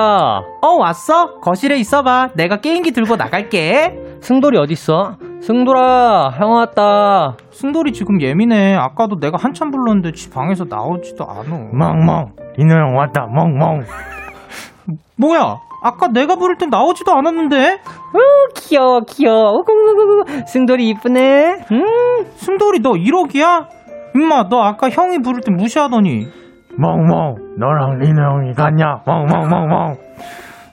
[0.62, 1.38] 어 왔어?
[1.40, 2.30] 거실에 있어봐.
[2.34, 3.98] 내가 게임기 들고 나갈게.
[4.22, 5.18] 승돌이 어딨어?
[5.42, 7.36] 승돌아 형 왔다.
[7.52, 8.74] 승돌이 지금 예민해.
[8.74, 11.58] 아까도 내가 한참 불렀는데 지 방에서 나오지도 않아.
[11.74, 13.84] 멍멍 리노 형 왔다 멍멍.
[15.16, 15.65] 뭐야?
[15.82, 17.80] 아까 내가 부를 땐 나오지도 않았는데?
[18.14, 18.18] 우
[18.54, 19.52] 귀여워 귀여워.
[19.58, 20.46] 우구구구구.
[20.46, 21.66] 승돌이 이쁘네.
[21.72, 21.84] 음.
[22.36, 23.66] 승돌이 너 1억이야?
[24.14, 26.26] 임마 너 아까 형이 부를 때 무시하더니
[26.78, 29.96] 멍멍 너랑 리노 형이 같냐 멍멍멍멍.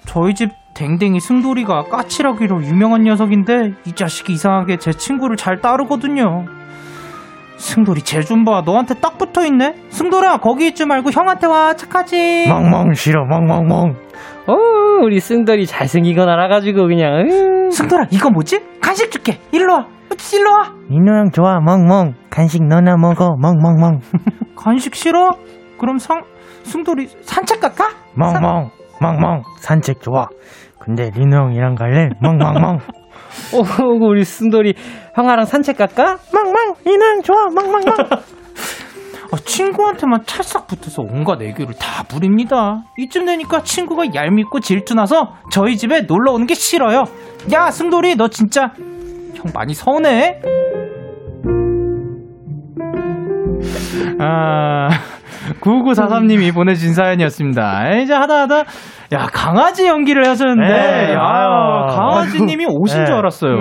[0.06, 6.45] 저희 집 댕댕이 승돌이가 까칠하기로 유명한 녀석인데 이 자식이 이상하게 제 친구를 잘 따르거든요.
[7.58, 8.62] 승돌이 쟤 좀 봐.
[8.66, 9.76] 너한테 딱 붙어 있네?
[9.89, 12.47] 승돌아 거기 있지 말고 형한테 와 착하지?
[12.47, 13.95] 멍멍 싫어 멍멍멍.
[14.47, 14.56] 어
[15.02, 17.14] 우리 승돌이 잘생기고 날아가지고 그냥.
[17.30, 17.70] 음.
[17.72, 18.62] 승돌아 이거 뭐지?
[18.82, 19.39] 간식 줄게.
[19.52, 19.88] 일로 와.
[20.34, 20.74] 일로 와.
[20.89, 22.14] 리노 형 좋아 멍멍.
[22.30, 24.00] 간식 너나 먹어 멍멍멍.
[24.56, 25.32] 간식 싫어?
[25.80, 26.24] 그럼 상
[26.64, 27.89] 승돌이 산책 갈까?
[28.16, 28.70] 멍멍
[29.02, 30.28] 멍멍 산책 좋아.
[30.80, 32.78] 근데 리노 형이랑 갈래 멍멍멍.
[33.54, 34.74] 어 우리 승돌이
[35.16, 36.18] 형아랑 산책 갈까?
[36.34, 37.94] 멍멍 리노 형 좋아 멍멍멍.
[39.32, 42.84] 아, 친구한테만 찰싹 붙어서 온갖 애교를 다 부립니다.
[42.98, 47.06] 이쯤 되니까 친구가 얄밉고 질투나서 저희 집에 놀러 오는 게 싫어요.
[47.52, 48.72] 야, 승돌이, 너 진짜
[49.36, 50.40] 형 많이 서운해?
[54.20, 54.90] 아,
[55.62, 57.90] 9943님이 보내주신 사연이었습니다.
[57.98, 58.64] 이제 하다 하다,
[59.14, 61.96] 야, 강아지 연기를 하셨는데, 네, 야, 아유.
[61.96, 63.06] 강아지님이 오신 네.
[63.06, 63.58] 줄 알았어요.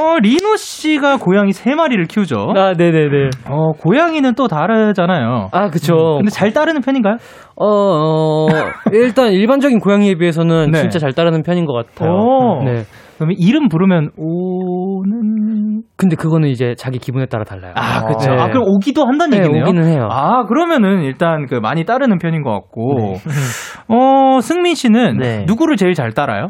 [0.00, 2.52] 어, 리노 씨가 고양이 세 마리를 키우죠.
[2.56, 3.30] 아, 네네네.
[3.48, 5.50] 어, 고양이는 또 다르잖아요.
[5.52, 6.16] 아, 그쵸.
[6.16, 7.16] 근데 잘 따르는 편인가요?
[7.56, 8.48] 어, 어,
[8.92, 10.80] 일단 일반적인 고양이에 비해서는 네.
[10.80, 12.10] 진짜 잘 따르는 편인 것 같아요.
[12.10, 12.62] 오.
[12.64, 12.82] 네.
[13.16, 15.82] 그러면 이름 부르면 오는.
[15.96, 17.72] 근데 그거는 이제 자기 기분에 따라 달라요.
[17.76, 18.34] 아, 그쵸.
[18.34, 18.40] 네.
[18.40, 19.62] 아, 그럼 오기도 한다는 네, 얘기네요.
[19.62, 20.08] 오기는 해요.
[20.10, 23.14] 아, 그러면은 일단 그 많이 따르는 편인 것 같고.
[23.86, 25.44] 어, 승민 씨는 네.
[25.46, 26.48] 누구를 제일 잘 따라요?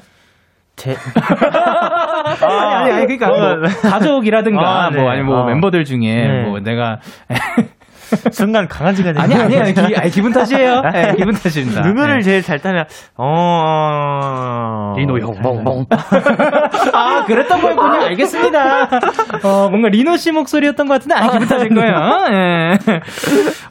[0.77, 0.97] 제
[2.41, 5.01] 아니, 아니, 아니, 그러니까 뭐 가족이라든가 아, 네.
[5.01, 5.47] 뭐 아니 뭐 아.
[5.47, 6.43] 멤버들 중에 네.
[6.45, 6.99] 뭐 내가
[8.33, 10.83] 순간 강아지가 되는 아니 아니 아니 기, 아니, 기분 탓이에요.
[10.93, 11.81] 네, 기분 탓입니다.
[11.83, 12.23] 누구를 네.
[12.23, 12.85] 제일 잘 타냐?
[13.17, 15.87] 어 리노 형, 멍멍.
[16.93, 18.03] 아, 그랬던 거였군요.
[18.07, 18.85] 알겠습니다.
[19.43, 21.95] 어, 뭔가 리노 씨 목소리였던 것 같은데, 아, 기분 탓일 거예요.
[22.31, 22.79] 예.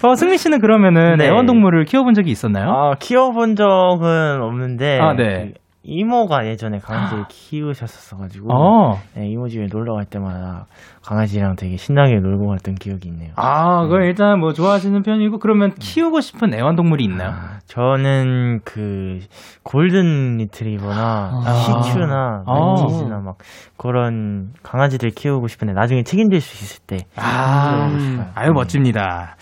[0.06, 1.28] 어, 승민 씨는 그러면은 네.
[1.28, 2.70] 애완동물을 키워본 적이 있었나요?
[2.70, 5.54] 아, 키워본 적은 없는데 아, 네.
[5.84, 9.00] 그 이모가 예전에 강아지를 키우셨었어가지고 어.
[9.16, 10.66] 네, 이모 집에 놀러 갈 때마다
[11.04, 13.34] 강아지랑 되게 신나게 놀고 갔던 기억이 있네요.
[13.36, 17.32] 아, 그럼 일단 뭐 좋아하시는 편이고, 그러면 키우고 싶은 애완동물이 있나요?
[17.32, 19.20] 아, 저는 그
[19.64, 22.54] 골든 리트리버나 시츄나 아.
[22.54, 23.38] 말티즈나 막
[23.76, 28.28] 그런 강아지들 키우고 싶은데 나중에 책임질 수 있을 때 아, 싶어요.
[28.36, 29.36] 아유, 멋집니다.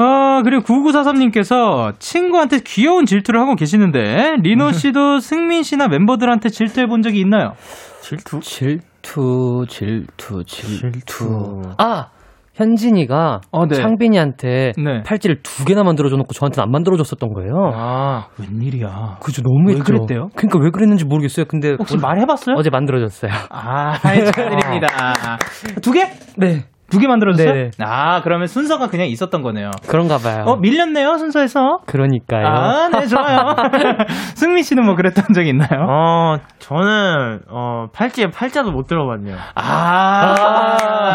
[0.00, 7.02] 어, 그리고 9943님께서 친구한테 귀여운 질투를 하고 계시는데, 리노 씨도 승민 씨나 멤버들한테 질투해 본
[7.02, 7.52] 적이 있나요?
[8.00, 8.40] 질투?
[8.40, 10.92] 질투, 질투, 질투.
[10.92, 11.62] 질투.
[11.76, 12.08] 아!
[12.54, 13.76] 현진이가 어, 네.
[13.76, 15.02] 창빈이한테 네.
[15.02, 17.54] 팔찌를 두 개나 만들어줘 놓고 저한테는 안 만들어줬었던 거예요.
[17.74, 19.18] 아, 웬일이야.
[19.22, 19.78] 그죠, 너무 했죠.
[19.78, 20.28] 왜 그랬대요?
[20.34, 21.46] 그러니까 왜 그랬는지 모르겠어요.
[21.46, 22.56] 근데 혹시 말해봤어요?
[22.58, 23.32] 어제 만들어줬어요.
[23.50, 23.94] 아,
[24.26, 24.88] 축하드립니다.
[25.80, 26.10] 두 개?
[26.36, 26.64] 네.
[26.90, 27.52] 두 개 만들어줬어요?
[27.54, 27.70] 네.
[27.80, 29.70] 아, 그러면 순서가 그냥 있었던 거네요.
[29.88, 30.44] 그런가 봐요.
[30.46, 31.78] 어, 밀렸네요, 순서에서.
[31.86, 32.46] 그러니까요.
[32.46, 33.54] 아, 네, 좋아요.
[34.34, 35.86] 승민 씨는 뭐 그랬던 적 있나요?
[35.88, 39.36] 어, 저는 어 팔찌에 팔자도 못 들어봤네요.
[39.54, 41.14] 아.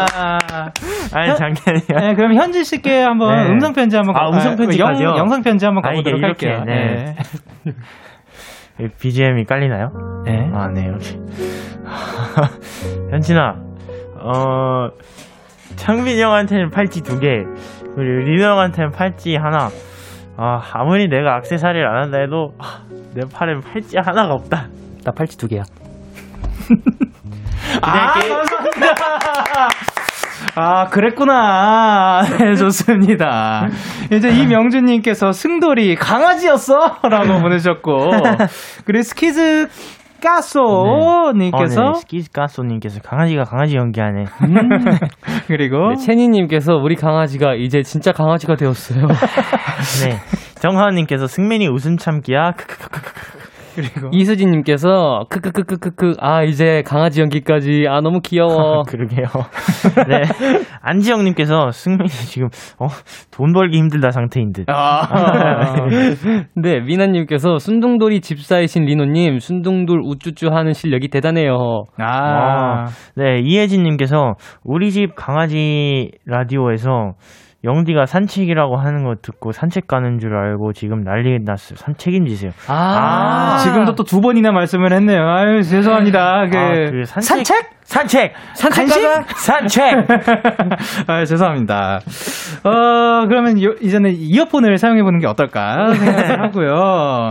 [1.12, 2.00] 아니 장난이야.
[2.00, 3.50] 네, 그럼 현지 씨께 한번 네.
[3.52, 5.08] 음성 편지 한번 아, 가- 음성 편지까지요?
[5.08, 6.64] 영, 영상 편지 한번 아, 가보도록 이게 이렇게, 할게요.
[6.66, 7.16] 네.
[9.00, 9.90] BGM이 깔리나요?
[10.24, 10.50] 네.
[10.52, 11.18] 아, 네, 역시.
[13.10, 13.54] 현진아,
[14.20, 14.88] 어,
[15.76, 17.44] 창빈이 형한테는 팔찌 두 개,
[17.94, 19.68] 그리고 리노 형한테는 팔찌 하나.
[20.36, 22.80] 아, 아무리 내가 악세사리를 안 한다 해도, 아,
[23.14, 24.66] 내 팔엔 팔찌 하나가 없다.
[25.04, 25.62] 나 팔찌 두 개야.
[27.82, 28.94] 아, 감사합니다.
[30.54, 32.22] 아, 그랬구나.
[32.38, 33.68] 네, 좋습니다.
[34.10, 36.98] 이제 이명준님께서 승돌이 강아지였어?
[37.02, 38.10] 라고 보내셨고,
[38.84, 39.68] 그리고 스키즈
[40.20, 44.24] 까소님께서, 어, 네, 스키스가소님께서 강아지가 강아지 연기하네.
[45.46, 49.06] 그리고, 네, 채니님께서 우리 강아지가 이제 진짜 강아지가 되었어요.
[50.04, 50.18] 네.
[50.60, 52.52] 정하은님께서 승민이 웃음 참기야.
[53.76, 58.82] 그리고, 이수진님께서 크크크크크크 아 이제 강아지 연기까지 아 너무 귀여워.
[58.88, 59.26] 그러게요.
[60.08, 60.22] 네.
[60.80, 62.48] 안지영님께서 승민이 지금,
[62.78, 62.86] 어,
[63.30, 64.64] 돈 벌기 힘들다 상태인 듯.
[64.68, 65.86] 아,
[66.54, 71.84] 네 미나님께서 순둥돌이 집사이신 리노님 순둥돌 우쭈쭈 하는 실력이 대단해요.
[71.98, 77.12] 아, 네, 이혜진님께서 우리 집 강아지 라디오에서
[77.66, 81.76] 영디가 산책이라고 하는 거 듣고 산책 가는 줄 알고 지금 난리 났어요.
[81.76, 82.52] 산 책임지세요.
[82.68, 85.28] 아, 지금도 또 두 번이나 말씀을 했네요.
[85.28, 86.46] 아유, 죄송합니다.
[86.50, 87.44] 그, 아, 그 산책?
[87.82, 88.32] 산책!
[88.54, 89.26] 산책?
[89.36, 90.06] 산책!
[91.08, 92.00] 아, 죄송합니다.
[92.64, 97.30] 어, 그러면 요- 이제는 이어폰을 사용해보는 게 어떨까 생각을 하고요.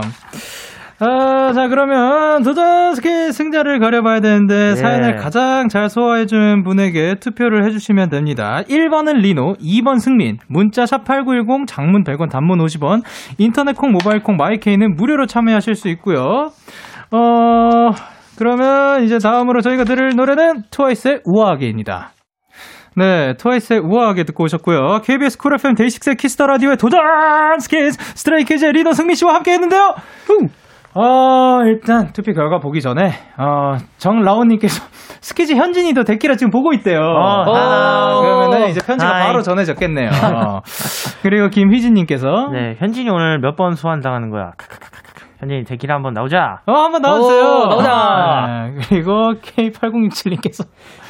[0.98, 4.76] 아, 자, 그러면 도전스키 승자를 가려봐야 되는데, 네.
[4.76, 8.62] 사연을 가장 잘 소화해준 분에게 투표를 해주시면 됩니다.
[8.68, 13.02] 1번은 리노, 2번 승민, 문자 샵8910, 장문 100원, 단문 50원,
[13.36, 16.50] 인터넷 콩, 모바일 콩, 마이케이는 무료로 참여하실 수 있고요.
[17.10, 17.90] 어,
[18.38, 22.12] 그러면 이제 다음으로 저희가 들을 노래는 트와이스의 우아하게입니다.
[22.96, 25.00] 네, 트와이스의 우아하게 듣고 오셨고요.
[25.04, 26.98] KBS 쿨 FM 데이식스의 키스 더 라디오의 도전
[27.60, 29.94] 스키즈 스트레이키즈의 리더 승민 씨와 함께 했는데요.
[30.98, 34.82] 어, 일단 투표 결과 보기 전에 어, 정라온님께서
[35.20, 37.00] 스키즈 현진이도 데키라 지금 보고 있대요.
[37.00, 39.26] 어, 아, 그러면은 이제 편지가 하이.
[39.26, 40.08] 바로 전해졌겠네요.
[40.34, 40.60] 어.
[41.22, 44.52] 그리고 김휘진님께서 네, 현진이 오늘 몇 번 소환 당하는 거야.
[45.40, 46.60] 현진이 데키라 한번 나오자.
[46.66, 47.42] 어, 한번 나와주세요.
[47.42, 47.90] 오, 나오자.
[47.92, 50.64] 아, 그리고 K8067님께서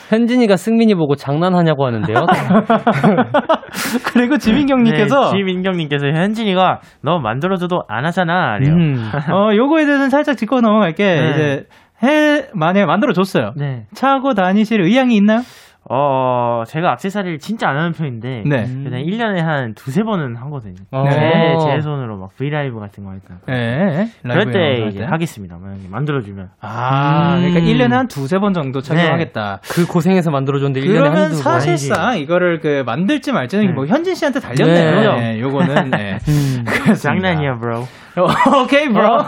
[0.09, 2.27] 현진이가 승민이 보고 장난하냐고 하는데요.
[4.13, 8.59] 그리고 지민경님께서 네, 지민경님께서 현진이가 너 만들어줘도 안 하잖아.
[8.59, 9.11] 음.
[9.33, 11.05] 어, 요거에 대해서는 살짝 짚고 넘어갈게.
[11.05, 11.31] 네.
[11.31, 11.65] 이제
[12.03, 13.53] 해 만약에 만들어 줬어요.
[13.57, 13.87] 네.
[13.95, 15.41] 차고 다니실 의향이 있나요?
[15.89, 18.65] 어, 제가 악세사리를 진짜 안 하는 편인데 네.
[18.67, 20.75] 그냥 1년에 한 두세 번은 하거든요.
[20.91, 21.05] 어.
[21.09, 23.37] 제, 제 손으로 막 브이라이브 같은 거 했다.
[23.47, 24.09] 네.
[24.23, 25.05] 그럴 때 이제 때.
[25.05, 25.57] 하겠습니다.
[25.61, 26.51] 만약에 만들어주면.
[26.61, 27.53] 아, 음.
[27.53, 29.61] 그러니까 1년에 한 두세 번 정도 착용하겠다.
[29.71, 31.37] 그 고생해서 만들어줬는데 1년에 그러면 한두.
[31.37, 33.73] 사실상 이거를 그 만들지 말지는 네.
[33.73, 35.13] 뭐 현진 씨한테 달렸네요.
[35.15, 35.35] 네.
[35.35, 36.19] 네, 요거는 네.
[36.29, 36.65] 음.
[36.95, 37.87] 장난이야, 브로.
[38.19, 39.19] 어, 오케이, 브로.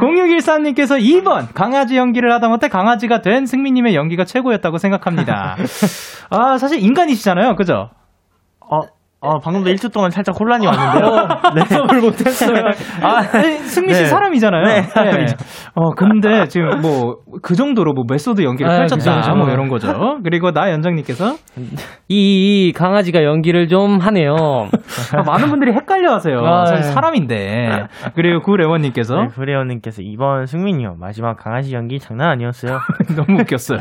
[0.00, 5.56] 0614님께서 2번 강아지 연기를 하다 못해 강아지가 된 승민님의 연기가 최고였다고 생각합니다.
[6.30, 7.90] 아, 사실 인간이시잖아요, 그죠?
[8.60, 8.80] 어,
[9.20, 11.26] 어, 방금도 1초 동안 살짝 혼란이 왔는데요.
[11.56, 11.62] 네.
[11.62, 12.62] 해석을 못했어요.
[13.02, 14.06] 아, 승민 씨 네.
[14.06, 14.64] 사람이잖아요.
[14.64, 15.36] 네, 사람이죠.
[15.74, 19.34] 어, 근데 지금 뭐, 그 정도로 뭐 메소드 연기를 아, 펼쳤다.
[19.34, 20.20] 뭐 이런 거죠.
[20.22, 21.34] 그리고 나 연정님께서
[22.08, 24.36] 이, 이 강아지가 연기를 좀 하네요.
[24.36, 26.38] 아, 많은 분들이 헷갈려 하세요.
[26.44, 26.92] 아, 사실 예.
[26.92, 27.86] 사람인데.
[28.14, 30.94] 그리고 구레원님께서 네, 브레오님께서 이번 승민이요.
[31.00, 32.78] 마지막 강아지 연기 장난 아니었어요.
[33.16, 33.80] 너무 웃겼어요.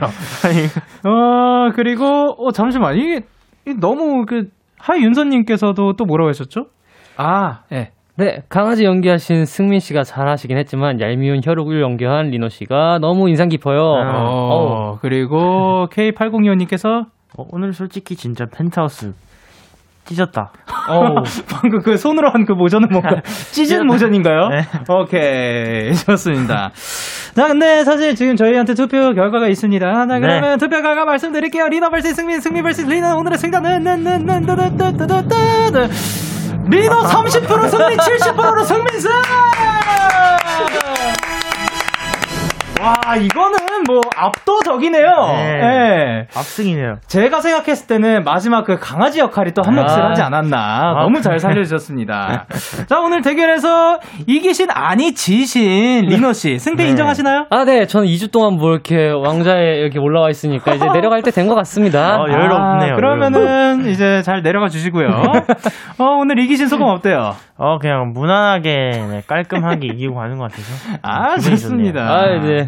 [1.06, 2.96] 어, 그리고, 어, 잠시만.
[2.96, 3.22] 이게,
[3.66, 4.46] 이게 너무 그,
[4.88, 6.68] 하윤서님께서도 또 뭐라고 하셨죠?
[7.18, 7.92] 아, 예.
[8.16, 13.80] 네, 강아지 연기하신 승민 씨가 잘하시긴 했지만 얄미운 혈육을 연기한 리노 씨가 너무 인상 깊어요.
[13.80, 17.06] 어, 그리고 K8025님께서
[17.38, 19.14] 어, 오늘 솔직히 진짜 펜트하우스
[20.08, 20.52] 찢었다.
[20.90, 24.48] 어, 방금 그 손으로 한 그 모자는 뭔가 아, 찢은 모자인가요?
[24.48, 24.66] 네.
[24.90, 26.72] 오케이 좋습니다.
[27.36, 29.86] 자, 근데 사실 지금 저희한테 투표 결과가 있습니다.
[29.86, 30.20] 자, 네.
[30.20, 30.58] 그러면 네.
[30.58, 31.68] 투표 결과 말씀드릴게요.
[31.68, 33.84] 리나 vs 승민, 승민 vs 리나 오늘의 승자는
[36.70, 39.12] 리너 30% 승민 70%로 승민승!
[42.82, 45.08] 와 이거는 뭐 압도적이네요.
[45.34, 45.58] 네.
[45.58, 45.97] 네.
[46.08, 46.28] 예.
[46.36, 46.96] 압승이네요.
[47.08, 50.10] 제가 생각했을 때는 마지막 그 강아지 역할이 또 한 몫을 아.
[50.12, 50.58] 하지 않았나.
[50.58, 51.02] 아.
[51.04, 52.46] 너무 잘 살려주셨습니다.
[52.88, 56.90] 자, 오늘 대결에서 이기신 아니 지신 리노 씨 승패 네.
[56.92, 57.48] 인정하시나요?
[57.50, 61.48] 아, 네, 저는 2주 동안 뭐 이렇게 왕자에 이렇게 올라와 있으니까 이제 내려갈 때 된
[61.48, 62.18] 것 같습니다.
[62.22, 65.08] 어, 여유롭네요, 아, 그러면은 이제 잘 내려가 주시고요.
[66.00, 67.36] 어, 오늘 이기신 소감 어때요?
[67.58, 68.70] 어, 그냥 무난하게,
[69.10, 70.98] 네, 깔끔하게 이기고 가는 것 같아서.
[71.04, 72.02] 아, 좋습니다.
[72.02, 72.68] 아, 네.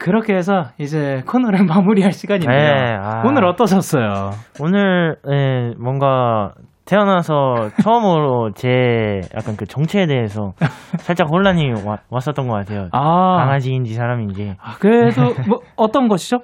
[0.00, 2.56] 그렇게 해서 이제 코너를 마무리할 시간인데요.
[2.74, 3.22] 네, 아.
[3.24, 4.30] 오늘 어떠셨어요?
[4.58, 6.52] 오늘, 예, 뭔가,
[6.86, 10.54] 태어나서 처음으로 제 약간 그 정체에 대해서
[10.98, 12.88] 살짝 혼란이 와- 왔었던 것 같아요.
[12.90, 14.54] 아, 강아지인지 사람인지.
[14.60, 16.38] 아, 그래도 뭐 어떤 것이죠?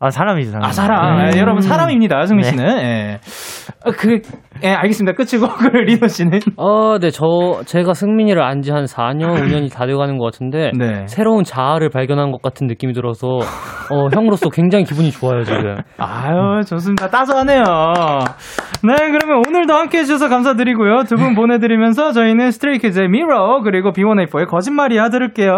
[0.00, 0.64] 아, 사람이죠, 사람.
[0.64, 1.18] 아, 사람.
[1.18, 1.30] 네.
[1.36, 2.50] 예, 여러분, 사람입니다, 승민 네.
[2.50, 2.78] 씨는.
[2.78, 3.18] 예.
[3.84, 4.20] 어, 그,
[4.62, 5.16] 예, 알겠습니다.
[5.16, 6.40] 끝이고, 그, 리노 씨는.
[6.56, 7.24] 어, 네, 저,
[7.66, 11.06] 제가 승민이를 안 지 한 4년, 5년이 다 돼가는 것 같은데, 네.
[11.06, 13.26] 새로운 자아를 발견한 것 같은 느낌이 들어서,
[13.90, 15.76] 어, 형으로서 굉장히 기분이 좋아요, 지금.
[15.98, 17.08] 아유, 좋습니다.
[17.08, 17.62] 따스하네요.
[18.84, 21.04] 네, 그러면 오늘도 함께 해주셔서 감사드리고요.
[21.08, 25.52] 두 분 보내드리면서 저희는 스트레이키즈의 Mirror, 그리고 B1A4의 거짓말이야 들을게요.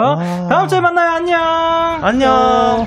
[0.51, 1.11] 다음 주에 만나요.
[1.13, 1.41] 안녕!
[2.03, 2.87] 안녕!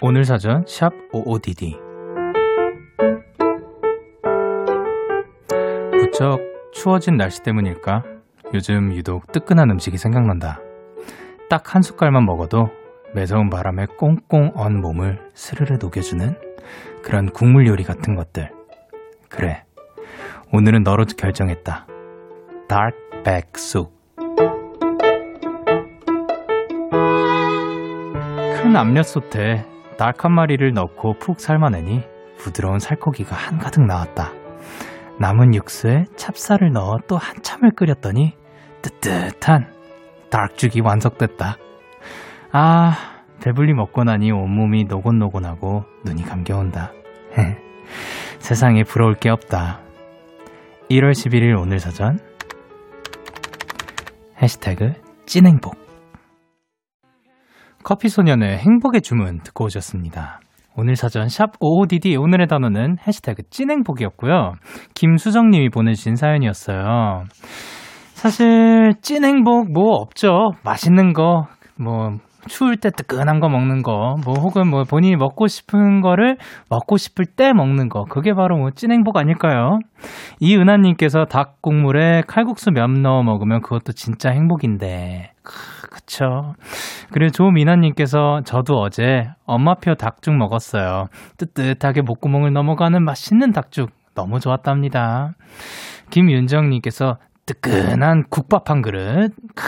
[0.00, 1.76] 오늘 사전 샵 55DD
[5.92, 6.38] 무척
[6.72, 8.04] 추워진 날씨 때문일까?
[8.54, 10.60] 요즘 유독 뜨끈한 음식이 생각난다.
[11.50, 12.68] 딱 한 숟갈만 먹어도
[13.14, 16.36] 매서운 바람에 꽁꽁 언 몸을 스르르 녹여주는
[17.02, 18.50] 그런 국물 요리 같은 것들.
[19.28, 19.64] 그래.
[20.52, 21.86] 오늘은 너로 결정했다.
[23.56, 23.92] 쑥.
[28.56, 29.64] 큰 압력솥에
[29.98, 32.02] 닭 한 마리를 넣고 푹 삶아내니
[32.38, 34.32] 부드러운 살코기가 한가득 나왔다.
[35.20, 38.34] 남은 육수에 찹쌀을 넣어 또 한참을 끓였더니
[38.80, 39.72] 뜨뜻한
[40.30, 41.56] 닭죽이 완성됐다.
[42.52, 42.92] 아,
[43.42, 46.92] 배불리 먹고 나니 온몸이 노곤노곤하고 눈이 감겨온다.
[48.38, 49.80] 세상에 부러울 게 없다.
[50.90, 52.18] 1월 11일 오늘 사전
[54.40, 54.92] 해시태그
[55.26, 55.87] 찐행복
[57.88, 60.40] 커피소년의 행복의 주문 듣고 오셨습니다.
[60.76, 64.52] 오늘 사전 샵 55DD 오늘의 단어는 해시태그 찐행복이었고요.
[64.94, 67.24] 김수정님이 보내주신 사연이었어요.
[68.12, 70.50] 사실 찐행복 뭐 없죠.
[70.64, 71.46] 맛있는 거,
[71.80, 76.36] 뭐 추울 때 뜨끈한 거 먹는 거, 뭐 혹은 뭐 본인이 먹고 싶은 거를
[76.68, 79.78] 먹고 싶을 때 먹는 거, 그게 바로 뭐 찐행복 아닐까요?
[80.40, 85.37] 이은하님께서 닭 국물에 칼국수 면 넣어 먹으면 그것도 진짜 행복인데 크,
[85.90, 86.54] 그쵸.
[87.12, 91.06] 그리고 조미나님께서 저도 어제 엄마표 닭죽 먹었어요.
[91.38, 95.34] 뜨뜻하게 목구멍을 넘어가는 맛있는 닭죽 너무 좋았답니다.
[96.10, 99.30] 김윤정님께서 뜨끈한 국밥 한 그릇.
[99.54, 99.64] 크,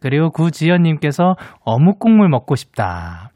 [0.00, 3.30] 그리고 구지연님께서 어묵 국물 먹고 싶다.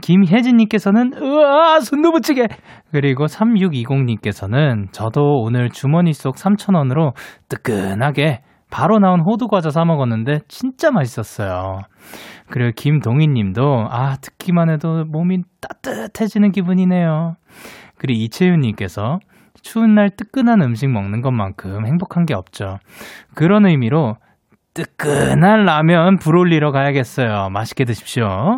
[0.00, 2.46] 김혜진님께서는 으아 순두부찌개.
[2.92, 7.14] 그리고 3620님께서는 저도 오늘 주머니 속 3,000원으로
[7.48, 8.42] 뜨끈하게
[8.74, 11.82] 바로 나온 호두 과자 사 먹었는데 진짜 맛있었어요.
[12.50, 17.36] 그리고 김동희 님도 아, 듣기만 해도 몸이 따뜻해지는 기분이네요.
[17.98, 19.20] 그리고 이채윤 님께서
[19.62, 22.78] 추운 날 뜨끈한 음식 먹는 것만큼 행복한 게 없죠.
[23.36, 24.16] 그런 의미로
[24.74, 27.50] 뜨끈한 라면 불 올리러 가야겠어요.
[27.50, 28.56] 맛있게 드십시오.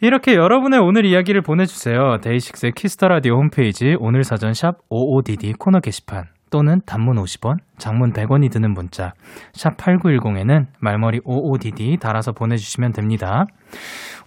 [0.00, 2.18] 이렇게 여러분의 오늘 이야기를 보내주세요.
[2.22, 8.12] 데이식스의 키스 더 라디오 홈페이지 오늘 사전 샵 55DD 코너 게시판 또는 단문 50원, 장문
[8.12, 9.12] 100원이 드는 문자
[9.52, 13.46] 샵 8910에는 말머리 55DD 달아서 보내주시면 됩니다.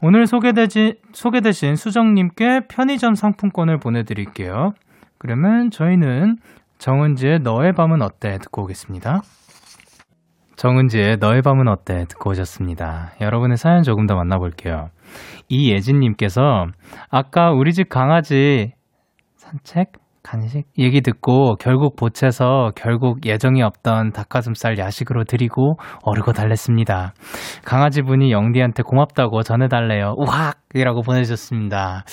[0.02, 4.74] 오늘 소개되지, 소개되신 수정님께 편의점 상품권을 보내드릴게요.
[5.18, 6.38] 그러면 저희는
[6.78, 9.22] 정은지의 너의 밤은 어때 듣고 오겠습니다.
[10.56, 13.14] 정은지의 너의 밤은 어때 듣고 오셨습니다.
[13.22, 14.90] 여러분의 사연 조금 더 만나볼게요.
[15.48, 16.68] 이예진님께서
[17.10, 18.74] 아까 우리 집 강아지
[19.38, 19.94] 산책?
[20.24, 20.66] 간식?
[20.78, 27.14] 얘기 듣고 결국 보채서 결국 예정이 없던 닭가슴살 야식으로 드리고 어르고 달랬습니다.
[27.66, 30.16] 강아지분이 영디한테 고맙다고 전해달래요.
[30.18, 30.60] 우악!
[30.74, 32.04] 이라고 보내주셨습니다.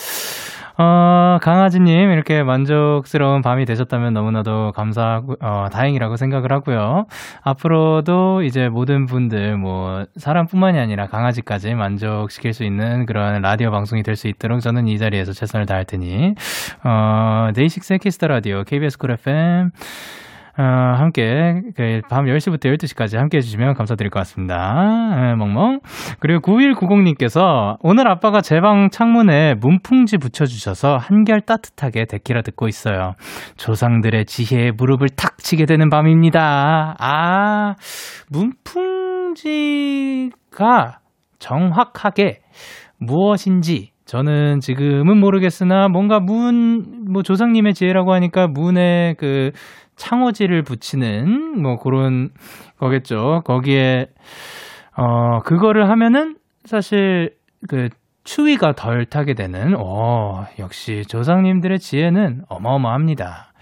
[0.79, 7.07] 어, 강아지님, 이렇게 만족스러운 밤이 되셨다면 너무나도 감사하고, 어, 다행이라고 생각을 하고요.
[7.43, 14.17] 앞으로도 이제 모든 분들, 뭐, 사람뿐만이 아니라 강아지까지 만족시킬 수 있는 그런 라디오 방송이 될
[14.17, 16.35] 수 있도록 저는 이 자리에서 최선을 다할 테니,
[16.85, 19.71] 어, 데이식스 키스 더 라디오, KBS 쿨 FM,
[20.59, 25.33] 어, 함께, 그, 밤 10시부터 12시까지 함께 해주시면 감사드릴 것 같습니다.
[25.33, 25.81] 에, 멍멍.
[26.19, 33.13] 그리고 9190님께서 오늘 아빠가 제 방 창문에 문풍지 붙여주셔서 한결 따뜻하게 데키라 듣고 있어요.
[33.57, 36.97] 조상들의 지혜에 무릎을 탁 치게 되는 밤입니다.
[36.99, 37.75] 아,
[39.37, 41.01] 문풍지가
[41.39, 42.41] 정확하게
[42.99, 49.51] 무엇인지 저는 지금은 모르겠으나 뭔가 문, 뭐 조상님의 지혜라고 하니까 문에 그
[49.97, 52.31] 창호지를 붙이는 뭐 그런
[52.79, 53.43] 거겠죠.
[53.45, 54.07] 거기에
[54.97, 57.31] 어 그거를 하면은 사실
[57.69, 57.89] 그
[58.25, 63.53] 추위가 덜 타게 되는 어 역시 조상님들의 지혜는 어마어마합니다.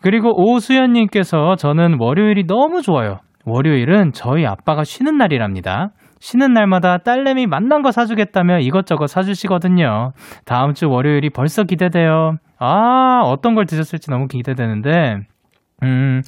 [0.00, 3.20] 그리고 오수연 님께서 저는 월요일이 너무 좋아요.
[3.46, 5.90] 월요일은 저희 아빠가 쉬는 날이랍니다.
[6.20, 10.12] 쉬는 날마다 딸내미 만난 거 사주겠다며 이것저것 사주시거든요.
[10.46, 12.36] 다음 주 월요일이 벌써 기대돼요.
[12.58, 15.18] 아, 어떤 걸 드셨을지 너무 기대되는데,
[15.84, 16.22] 음,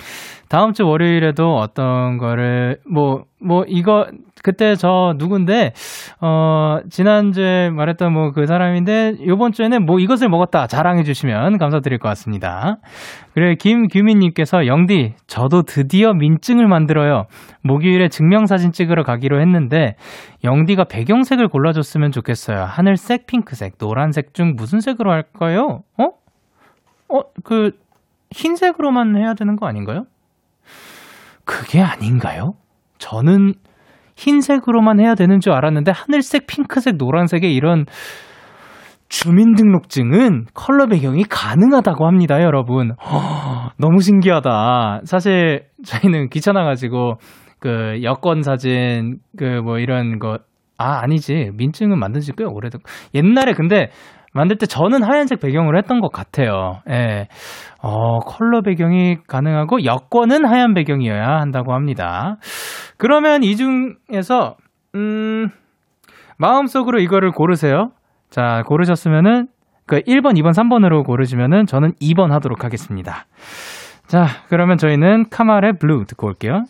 [0.49, 4.07] 다음 주 월요일에도 어떤 거를, 뭐, 뭐, 이거,
[4.43, 5.73] 그때 저 누군데,
[6.21, 12.09] 어, 지난주에 말했던 뭐 그 사람인데, 요번 주에는 뭐 이것을 먹었다 자랑해 주시면 감사드릴 것
[12.11, 12.77] 같습니다.
[13.35, 17.25] 그리고 김규민님께서, 영디, 저도 드디어 민증을 만들어요.
[17.63, 19.97] 목요일에 증명사진 찍으러 가기로 했는데,
[20.45, 22.63] 영디가 배경색을 골라줬으면 좋겠어요.
[22.63, 25.81] 하늘색, 핑크색, 노란색 중 무슨 색으로 할까요?
[25.99, 26.05] 어?
[27.09, 27.73] 어, 그,
[28.37, 30.05] 흰색으로만 해야 되는 거 아닌가요?
[31.45, 32.53] 그게 아닌가요?
[32.99, 33.55] 저는
[34.16, 37.87] 흰색으로만 해야 되는 줄 알았는데 하늘색, 핑크색, 노란색의 이런
[39.09, 42.91] 주민등록증은 컬러 배경이 가능하다고 합니다, 여러분.
[42.93, 45.03] 허, 너무 신기하다.
[45.05, 47.14] 사실 저희는 귀찮아가지고
[47.61, 50.39] 그 여권 사진 그 뭐 이런 거
[50.78, 51.53] 아, 아니지.
[51.55, 52.82] 민증은 만든 지 꽤 오래됐고.
[53.14, 53.91] 옛날에 근데
[54.37, 56.80] 만들 때 저는 하얀색 배경으로 했던 것 같아요.
[56.91, 57.26] 예.
[57.82, 62.37] 어, 컬러 배경이 가능하고 여권은 하얀 배경이어야 한다고 합니다.
[62.99, 64.57] 그러면 이 중에서,
[64.95, 65.49] 음,
[66.39, 67.91] 마음속으로 이거를 고르세요.
[68.30, 69.49] 자, 고르셨으면은,
[69.87, 73.26] 그 1번, 2번, 3번으로 고르시면은 저는 2번 하도록 하겠습니다.
[74.07, 76.64] 자, 그러면 저희는 카말의 Blue 듣고 올게요.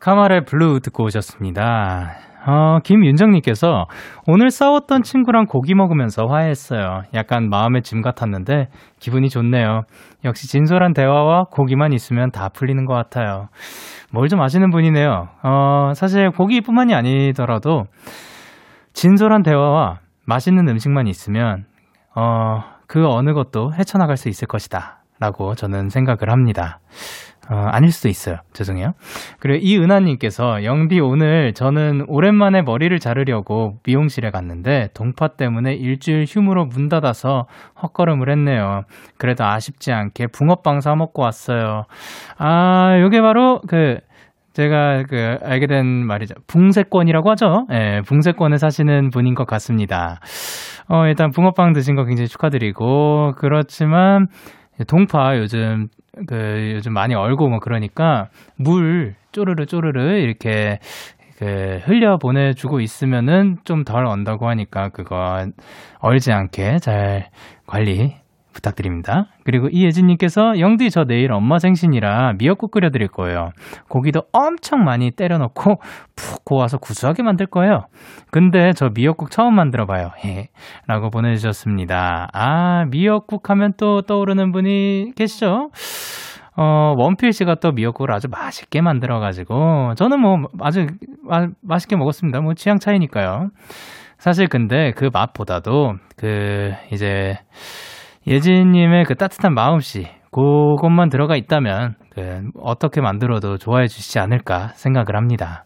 [0.00, 2.27] 카말의 Blue 듣고 오셨습니다.
[2.50, 3.84] 어, 김윤정님께서
[4.26, 7.02] 오늘 싸웠던 친구랑 고기 먹으면서 화해했어요.
[7.12, 8.68] 약간 마음의 짐 같았는데
[8.98, 9.82] 기분이 좋네요.
[10.24, 13.48] 역시 진솔한 대화와 고기만 있으면 다 풀리는 것 같아요.
[14.12, 15.28] 뭘 좀 아시는 분이네요.
[15.42, 17.84] 어, 사실 고기뿐만이 아니더라도
[18.94, 21.66] 진솔한 대화와 맛있는 음식만 있으면
[22.16, 25.02] 어, 그 어느 것도 헤쳐나갈 수 있을 것이다.
[25.20, 26.78] 라고 저는 생각을 합니다.
[27.50, 28.36] 어, 아닐 수도 있어요.
[28.52, 28.92] 죄송해요.
[29.40, 36.88] 그리고 이은하님께서 영디 오늘 저는 오랜만에 머리를 자르려고 미용실에 갔는데 동파 때문에 일주일 휴무로 문
[36.88, 37.46] 닫아서
[37.82, 38.82] 헛걸음을 했네요.
[39.16, 41.84] 그래도 아쉽지 않게 붕어빵 사 먹고 왔어요.
[42.36, 43.98] 아, 요게 바로 그
[44.52, 46.34] 제가 그 알게 된 말이죠.
[46.48, 47.66] 붕세권이라고 하죠.
[47.70, 50.18] 예, 붕세권을 사시는 분인 것 같습니다.
[50.88, 54.26] 어, 일단 붕어빵 드신 거 굉장히 축하드리고 그렇지만
[54.88, 55.86] 동파 요즘
[56.26, 60.78] 그 요즘 많이 얼고 뭐 그러니까 물 쪼르르 쪼르르 이렇게
[61.38, 65.46] 그 흘려 보내주고 있으면은 좀 덜 언다고 하니까 그거
[66.00, 67.28] 얼지 않게 잘
[67.66, 68.16] 관리
[68.58, 69.26] 부탁드립니다.
[69.44, 73.50] 그리고 이예진님께서 영디 저 내일 엄마 생신이라 미역국 끓여드릴 거예요.
[73.88, 75.76] 고기도 엄청 많이 때려 넣고
[76.16, 77.86] 푹 고아서 구수하게 만들 거예요.
[78.30, 80.10] 근데 저 미역국 처음 만들어봐요.
[80.26, 80.48] 예.
[80.86, 82.28] 라고 보내주셨습니다.
[82.32, 85.70] 아 미역국 하면 또 떠오르는 분이 계시죠?
[86.56, 90.88] 어, 원필 씨가 또 미역국을 아주 맛있게 만들어가지고, 저는 뭐 아주
[91.22, 92.40] 마, 맛있게 먹었습니다.
[92.40, 93.50] 뭐 취향 차이니까요.
[94.18, 97.36] 사실 근데 그 맛보다도 그 이제
[98.28, 105.64] 예진님의 그 따뜻한 마음씨, 그것만 들어가 있다면, 그 어떻게 만들어도 좋아해 주시지 않을까 생각을 합니다.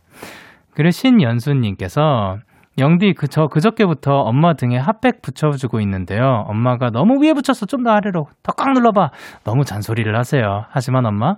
[0.74, 2.38] 그리고 신연수님께서
[2.78, 6.44] 영디 그 저 그저께부터 엄마 등에 핫팩 붙여주고 있는데요.
[6.46, 9.10] 엄마가 너무 위에 붙였어 좀 더 아래로 더 꽉 눌러봐.
[9.44, 10.64] 너무 잔소리를 하세요.
[10.70, 11.34] 하지만 엄마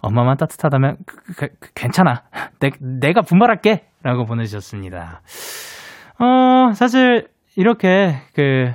[0.00, 2.22] 엄마만 따뜻하다면 그, 그, 그, 괜찮아.
[2.60, 3.84] 내, 내가 분발할게.
[4.02, 5.20] 라고 보내주셨습니다.
[6.18, 8.72] 어 사실 이렇게 그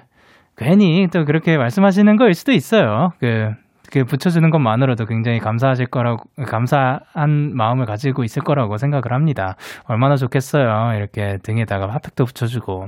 [0.58, 3.12] 괜히 또 그렇게 말씀하시는 거일 수도 있어요.
[3.20, 3.52] 그,
[3.92, 9.56] 그 붙여주는 것만으로도 굉장히 감사하실 거라고, 감사한 마음을 가지고 있을 거라고 생각을 합니다.
[9.86, 10.94] 얼마나 좋겠어요.
[10.96, 12.88] 이렇게 등에다가 핫팩도 붙여주고.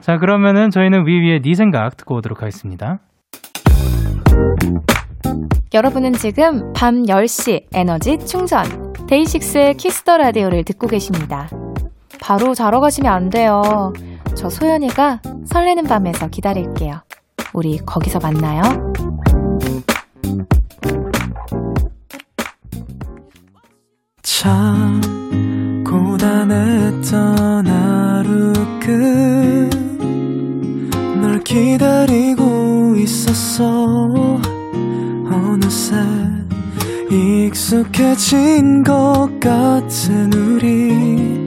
[0.00, 2.98] 자, 그러면은 저희는 위위의 네 생각 듣고 오도록 하겠습니다.
[5.72, 8.64] 여러분은 지금 밤 10시 에너지 충전
[9.08, 11.48] 데이식스의 키스 더 라디오를 듣고 계십니다.
[12.20, 13.92] 바로 자러 가시면 안 돼요.
[14.34, 17.02] 저 소연이가 설레는 밤에서 기다릴게요.
[17.52, 18.62] 우리 거기서 만나요.
[24.22, 25.00] 참
[25.84, 28.52] 고단했던 하루
[31.10, 34.40] 끝널 기다리고 있었어
[35.30, 35.96] 어느새
[37.10, 41.46] 익숙해진 것 같은 우리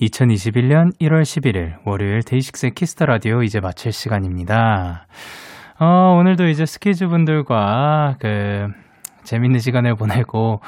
[0.00, 5.06] 2021년 1월 11일 월요일 데이식스의 키스 더 라디오 이제 마칠 시간입니다.
[5.80, 8.68] 어, 오늘도 이제 스키즈 분들과 그
[9.24, 10.60] 재밌는 시간을 보내고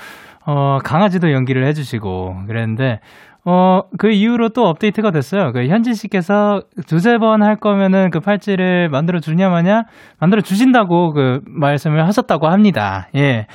[0.47, 3.01] 어, 강아지도 연기를 해주시고 그랬는데
[3.45, 5.53] 어, 그 이후로 또 업데이트가 됐어요.
[5.53, 9.85] 그 현진 씨께서 두세 번 할 거면은 그 팔찌를 만들어 주냐 마냐
[10.19, 13.09] 만들어 주신다고 그 말씀을 하셨다고 합니다.
[13.15, 13.47] 예.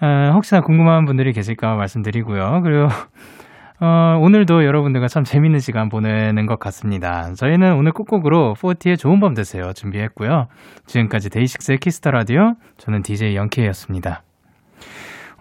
[0.00, 2.60] 어, 혹시나 궁금한 분들이 계실까 말씀드리고요.
[2.62, 2.88] 그리고
[3.78, 7.34] 어, 오늘도 여러분들과 참 재밌는 시간 보내는 것 같습니다.
[7.34, 10.48] 저희는 오늘 끝곡으로 40의 좋은 밤 되세요 준비했고요.
[10.86, 14.22] 지금까지 데이식스의 키스 더 라디오 저는 DJ 영케이였습니다.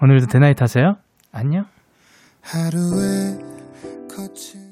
[0.02, 0.98] 오늘도 데나잇 하세요.
[1.32, 1.66] 안녕.
[2.42, 3.40] 하루에
[4.14, 4.65] 거친